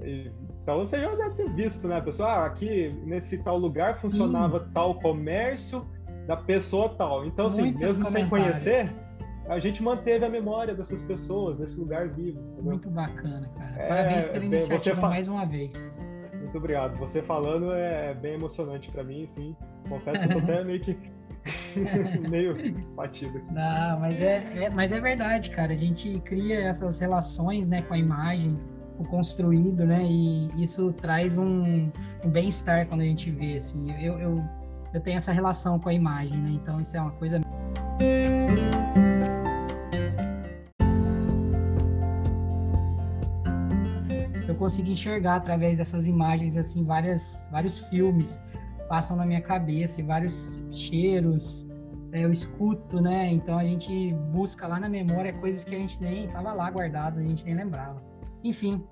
Então 0.00 0.80
você 0.80 1.00
já 1.00 1.14
deve 1.14 1.34
ter 1.36 1.50
visto, 1.50 1.86
né, 1.86 2.00
pessoal? 2.00 2.30
Ah, 2.30 2.46
aqui 2.46 2.88
nesse 3.04 3.38
tal 3.38 3.58
lugar 3.58 3.98
funcionava 3.98 4.60
Sim. 4.60 4.70
tal 4.72 4.94
comércio 4.96 5.86
da 6.26 6.36
pessoa 6.36 6.88
tal. 6.90 7.26
Então, 7.26 7.46
assim, 7.46 7.72
mesmo 7.72 8.06
sem 8.06 8.28
conhecer, 8.28 8.90
a 9.48 9.58
gente 9.58 9.82
manteve 9.82 10.24
a 10.24 10.28
memória 10.28 10.74
dessas 10.74 11.02
pessoas, 11.02 11.58
desse 11.58 11.78
lugar 11.78 12.08
vivo. 12.08 12.40
Entendeu? 12.40 12.64
Muito 12.64 12.90
bacana, 12.90 13.48
cara. 13.56 13.82
É, 13.82 13.88
Parabéns 13.88 14.28
pela 14.28 14.44
iniciativa 14.44 15.00
fa... 15.00 15.08
mais 15.08 15.28
uma 15.28 15.44
vez. 15.44 15.92
Muito 16.34 16.58
obrigado. 16.58 16.96
Você 16.98 17.22
falando 17.22 17.72
é 17.72 18.14
bem 18.14 18.34
emocionante 18.34 18.90
para 18.90 19.04
mim, 19.04 19.26
sim. 19.30 19.56
Confesso 19.88 20.26
que 20.26 20.32
eu 20.32 20.40
tô 20.40 20.52
até 20.52 20.64
meio 20.64 20.80
que 20.80 20.96
meio 22.30 22.56
batido. 22.94 23.36
Aqui. 23.36 23.52
Não, 23.52 24.00
mas 24.00 24.22
é, 24.22 24.64
é, 24.64 24.70
mas 24.70 24.92
é 24.92 25.00
verdade, 25.00 25.50
cara. 25.50 25.72
A 25.72 25.76
gente 25.76 26.20
cria 26.20 26.60
essas 26.60 26.98
relações, 26.98 27.68
né, 27.68 27.82
com 27.82 27.94
a 27.94 27.98
imagem, 27.98 28.58
construído, 29.04 29.84
né, 29.84 30.04
e 30.04 30.48
isso 30.62 30.92
traz 30.92 31.36
um, 31.36 31.90
um 32.24 32.30
bem-estar 32.30 32.86
quando 32.86 33.00
a 33.00 33.04
gente 33.04 33.30
vê, 33.30 33.56
assim. 33.56 33.90
Eu, 34.00 34.18
eu, 34.18 34.44
eu 34.92 35.00
tenho 35.00 35.16
essa 35.16 35.32
relação 35.32 35.78
com 35.80 35.88
a 35.88 35.94
imagem, 35.94 36.36
né, 36.38 36.50
então 36.50 36.80
isso 36.80 36.96
é 36.96 37.00
uma 37.00 37.10
coisa 37.12 37.40
consigo 44.64 44.88
enxergar 44.88 45.36
através 45.36 45.76
dessas 45.76 46.06
imagens, 46.06 46.56
assim, 46.56 46.84
várias, 46.84 47.46
vários 47.52 47.80
filmes 47.80 48.42
passam 48.88 49.14
na 49.14 49.26
minha 49.26 49.42
cabeça 49.42 50.00
e 50.00 50.04
vários 50.04 50.58
cheiros, 50.72 51.68
é, 52.12 52.24
eu 52.24 52.32
escuto, 52.32 52.98
né? 52.98 53.30
Então 53.30 53.58
a 53.58 53.64
gente 53.64 54.14
busca 54.32 54.66
lá 54.66 54.80
na 54.80 54.88
memória 54.88 55.34
coisas 55.34 55.64
que 55.64 55.74
a 55.74 55.78
gente 55.78 56.00
nem 56.00 56.26
tava 56.28 56.54
lá 56.54 56.70
guardado, 56.70 57.18
a 57.18 57.22
gente 57.22 57.44
nem 57.44 57.54
lembrava. 57.54 58.02
Enfim, 58.44 58.86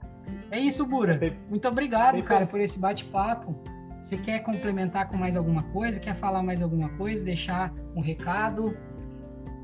é 0.51 0.59
isso, 0.59 0.87
Bura. 0.87 1.21
Muito 1.49 1.69
obrigado, 1.69 2.23
cara, 2.23 2.47
por 2.47 2.61
esse 2.61 2.79
bate-papo. 2.81 3.55
Você 4.01 4.17
quer 4.17 4.41
complementar 4.41 5.09
com 5.09 5.17
mais 5.17 5.37
alguma 5.37 5.63
coisa? 5.65 6.01
Quer 6.01 6.17
falar 6.17 6.43
mais 6.43 6.61
alguma 6.63 6.89
coisa? 6.97 7.25
Deixar 7.25 7.73
um 7.95 8.01
recado? 8.01 8.77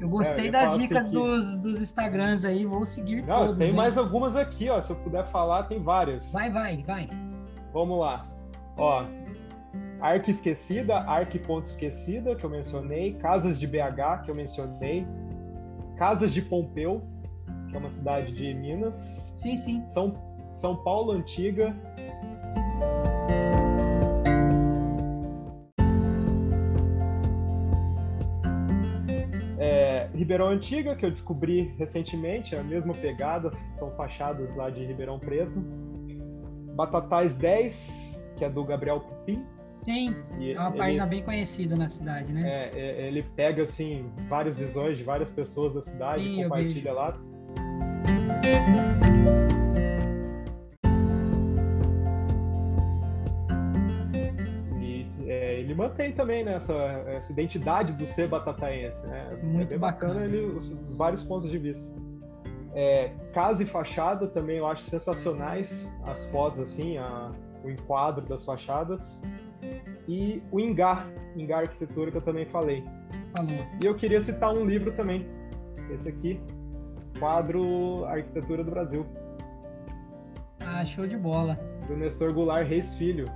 Eu 0.01 0.09
gostei 0.09 0.45
é, 0.45 0.49
eu 0.49 0.53
das 0.53 0.79
dicas 0.79 0.99
assim 0.99 1.11
dos, 1.11 1.57
dos 1.57 1.83
Instagrams 1.83 2.45
aí, 2.45 2.65
vou 2.65 2.85
seguir 2.85 3.25
Não, 3.27 3.47
todos. 3.47 3.59
Tem 3.59 3.71
hein? 3.71 3.75
mais 3.75 3.99
algumas 3.99 4.37
aqui, 4.37 4.69
ó. 4.69 4.81
Se 4.81 4.91
eu 4.91 4.97
puder 4.97 5.27
falar, 5.31 5.65
tem 5.65 5.83
várias. 5.83 6.31
Vai, 6.31 6.51
vai, 6.51 6.85
vai. 6.85 7.09
Vamos 7.73 7.99
lá. 7.99 8.25
Ó, 8.77 9.05
Arque 10.01 10.31
Esquecida, 10.31 10.99
Arque 10.99 11.39
Ponto 11.41 11.67
Esquecida, 11.67 12.37
que 12.37 12.45
eu 12.45 12.51
mencionei, 12.51 13.15
Casas 13.15 13.59
de 13.59 13.67
BH, 13.67 14.23
que 14.25 14.31
eu 14.31 14.35
mencionei, 14.35 15.05
Casas 15.97 16.33
de 16.33 16.43
Pompeu, 16.43 17.03
que 17.69 17.77
é 17.77 17.79
uma 17.79 17.91
cidade 17.91 18.33
de 18.33 18.55
Minas. 18.55 19.33
Sim, 19.37 19.57
sim. 19.57 19.87
São, 19.87 20.15
São 20.53 20.77
Paulo 20.77 21.13
Antiga. 21.13 21.75
É, 29.59 30.09
Ribeirão 30.15 30.49
Antiga, 30.49 30.97
que 30.97 31.05
eu 31.05 31.11
descobri 31.11 31.75
recentemente, 31.79 32.55
é 32.55 32.59
a 32.59 32.63
mesma 32.63 32.95
pegada, 32.95 33.51
são 33.77 33.91
fachadas 33.93 34.55
lá 34.55 34.71
de 34.71 34.85
Ribeirão 34.85 35.19
Preto. 35.19 35.61
Batatais 36.75 37.35
10, 37.35 38.23
que 38.37 38.45
é 38.45 38.51
do 38.51 38.65
Gabriel 38.65 39.01
Pupim. 39.01 39.45
Sim, 39.75 40.15
e 40.41 40.53
é 40.53 40.59
uma 40.59 40.71
ele, 40.71 40.79
página 40.79 41.07
bem 41.07 41.23
conhecida 41.23 41.77
na 41.77 41.87
cidade, 41.87 42.33
né? 42.33 42.43
É, 42.49 42.71
é, 42.75 43.07
ele 43.07 43.23
pega, 43.37 43.63
assim, 43.63 44.11
várias 44.29 44.59
visões 44.59 44.99
de 44.99 45.05
várias 45.05 45.33
pessoas 45.33 45.75
da 45.75 45.83
cidade 45.83 46.25
Sim, 46.25 46.41
e 46.41 46.43
compartilha 46.43 46.93
lá. 46.93 47.19
Mantém 55.89 56.13
também 56.13 56.45
né, 56.45 56.55
essa, 56.55 56.75
essa, 56.75 57.33
identidade 57.33 57.93
do 57.95 58.05
ser 58.07 58.29
batataense, 58.29 59.05
né? 59.07 59.29
É 59.33 59.37
Muito 59.45 59.75
é 59.75 59.79
bacana, 59.79 60.15
bacana 60.15 60.27
ele, 60.27 60.47
os, 60.47 60.71
os, 60.71 60.97
vários 60.97 61.23
pontos 61.23 61.51
de 61.51 61.59
vista. 61.59 61.93
É, 62.75 63.13
casa 63.33 63.63
e 63.63 63.67
fachada 63.67 64.29
também 64.29 64.59
eu 64.59 64.67
acho 64.67 64.83
sensacionais 64.83 65.91
as 66.05 66.27
fotos 66.27 66.61
assim, 66.61 66.99
a, 66.99 67.33
o 67.65 67.71
enquadro 67.71 68.25
das 68.27 68.45
fachadas 68.45 69.21
e 70.07 70.43
o 70.53 70.61
Engar, 70.61 71.09
Engar 71.37 71.61
Arquitetura, 71.61 72.11
que 72.11 72.19
eu 72.19 72.23
também 72.23 72.47
falei. 72.47 72.85
Falou. 73.35 73.67
E 73.81 73.87
eu 73.87 73.95
queria 73.95 74.21
citar 74.21 74.55
um 74.55 74.65
livro 74.65 74.93
também, 74.93 75.27
esse 75.91 76.09
aqui, 76.09 76.41
Quadro 77.19 78.05
Arquitetura 78.05 78.63
do 78.63 78.71
Brasil. 78.71 79.07
Ah, 80.61 80.85
show 80.85 81.07
de 81.07 81.17
bola. 81.17 81.59
Do 81.87 81.97
Nestor 81.97 82.33
Goulart 82.33 82.67
Reis 82.69 82.95
Filho. 82.95 83.27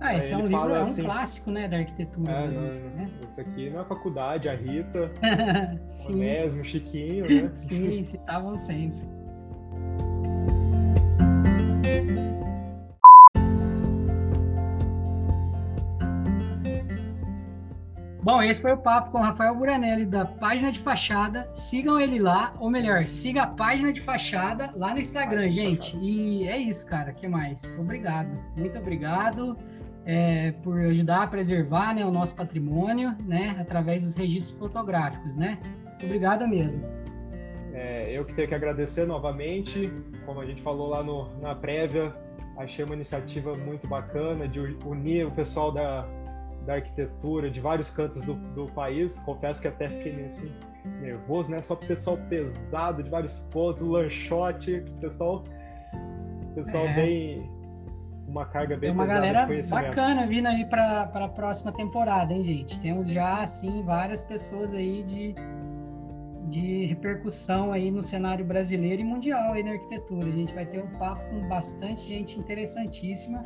Ah, 0.00 0.16
esse 0.16 0.32
é 0.32 0.36
um 0.36 0.46
livro, 0.46 0.74
é 0.74 0.80
um 0.80 0.84
assim, 0.84 1.04
clássico, 1.04 1.50
né, 1.50 1.68
da 1.68 1.76
arquitetura. 1.76 2.32
É, 2.32 2.40
Brasil, 2.40 2.62
não, 2.62 2.90
né? 2.96 3.10
Esse 3.22 3.40
aqui 3.42 3.68
na 3.68 3.84
faculdade, 3.84 4.48
a 4.48 4.54
Rita, 4.54 5.12
Sim. 5.90 6.12
o 6.12 6.16
Onésimo, 6.16 6.62
o 6.62 6.64
Chiquinho, 6.64 7.28
né? 7.28 7.52
Sim, 7.54 8.02
citavam 8.02 8.56
sempre. 8.56 9.02
Bom, 18.22 18.42
esse 18.42 18.60
foi 18.60 18.72
o 18.72 18.78
papo 18.78 19.10
com 19.10 19.18
o 19.18 19.22
Rafael 19.22 19.54
Buranelli 19.54 20.06
da 20.06 20.24
página 20.24 20.70
de 20.70 20.78
fachada. 20.78 21.50
Sigam 21.54 21.98
ele 21.98 22.18
lá, 22.18 22.54
ou 22.58 22.70
melhor, 22.70 23.06
siga 23.06 23.42
a 23.42 23.46
página 23.46 23.92
de 23.92 24.00
fachada 24.00 24.70
lá 24.74 24.92
no 24.92 25.00
Instagram, 25.00 25.50
gente. 25.50 25.96
E 25.98 26.46
é 26.46 26.56
isso, 26.56 26.86
cara. 26.86 27.12
que 27.12 27.26
mais? 27.26 27.74
Obrigado. 27.78 28.28
Muito 28.56 28.78
obrigado 28.78 29.58
é, 30.04 30.52
por 30.62 30.78
ajudar 30.80 31.22
a 31.22 31.26
preservar 31.26 31.94
né, 31.94 32.04
o 32.04 32.10
nosso 32.10 32.34
patrimônio, 32.34 33.14
né, 33.26 33.56
através 33.60 34.02
dos 34.02 34.14
registros 34.14 34.58
fotográficos, 34.58 35.36
né? 35.36 35.58
Obrigado 36.02 36.46
mesmo. 36.48 36.84
É, 37.72 38.10
eu 38.10 38.24
que 38.24 38.34
tenho 38.34 38.48
que 38.48 38.54
agradecer 38.54 39.06
novamente. 39.06 39.92
Como 40.26 40.40
a 40.40 40.46
gente 40.46 40.62
falou 40.62 40.88
lá 40.88 41.02
no, 41.02 41.28
na 41.40 41.54
prévia, 41.54 42.14
achei 42.56 42.84
uma 42.84 42.94
iniciativa 42.94 43.56
muito 43.56 43.86
bacana 43.86 44.48
de 44.48 44.58
unir 44.84 45.26
o 45.26 45.30
pessoal 45.30 45.70
da 45.70 46.06
da 46.66 46.74
arquitetura 46.74 47.50
de 47.50 47.60
vários 47.60 47.90
cantos 47.90 48.22
do, 48.22 48.34
do 48.54 48.66
país. 48.72 49.18
Confesso 49.20 49.60
que 49.60 49.68
até 49.68 49.88
fiquei 49.88 50.24
assim, 50.24 50.52
nervoso, 51.00 51.50
né? 51.50 51.62
Só 51.62 51.74
pessoal 51.74 52.18
pesado 52.28 53.02
de 53.02 53.10
vários 53.10 53.40
pontos, 53.50 53.82
lanchote, 53.82 54.82
pessoal, 55.00 55.44
pessoal 56.54 56.86
é. 56.86 56.94
bem 56.94 57.59
uma 58.30 58.46
carga 58.46 58.76
bem 58.76 58.90
Tem 58.90 58.90
uma 58.92 59.06
galera 59.06 59.46
bacana 59.68 60.26
vindo 60.26 60.46
aí 60.46 60.64
para 60.64 61.02
a 61.02 61.28
próxima 61.28 61.72
temporada, 61.72 62.32
hein, 62.32 62.44
gente? 62.44 62.80
Temos 62.80 63.08
já 63.08 63.42
assim 63.42 63.82
várias 63.82 64.24
pessoas 64.24 64.72
aí 64.74 65.02
de 65.02 65.34
de 66.48 66.84
repercussão 66.86 67.70
aí 67.70 67.92
no 67.92 68.02
cenário 68.02 68.44
brasileiro 68.44 69.02
e 69.02 69.04
mundial 69.04 69.52
aí 69.52 69.62
na 69.62 69.72
arquitetura. 69.72 70.26
A 70.26 70.32
gente 70.32 70.52
vai 70.52 70.66
ter 70.66 70.82
um 70.82 70.98
papo 70.98 71.22
com 71.30 71.46
bastante 71.46 72.08
gente 72.08 72.40
interessantíssima 72.40 73.44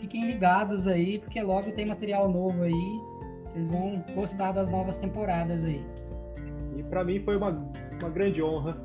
fiquem 0.00 0.24
ligados 0.24 0.86
aí, 0.86 1.18
porque 1.18 1.40
logo 1.42 1.72
tem 1.72 1.86
material 1.86 2.30
novo 2.30 2.62
aí. 2.62 3.00
Vocês 3.44 3.68
vão 3.68 4.02
gostar 4.14 4.52
das 4.52 4.70
novas 4.70 4.96
temporadas 4.98 5.64
aí. 5.64 5.84
E 6.76 6.82
para 6.84 7.04
mim 7.04 7.20
foi 7.20 7.36
uma, 7.36 7.50
uma 7.98 8.10
grande 8.10 8.42
honra. 8.42 8.76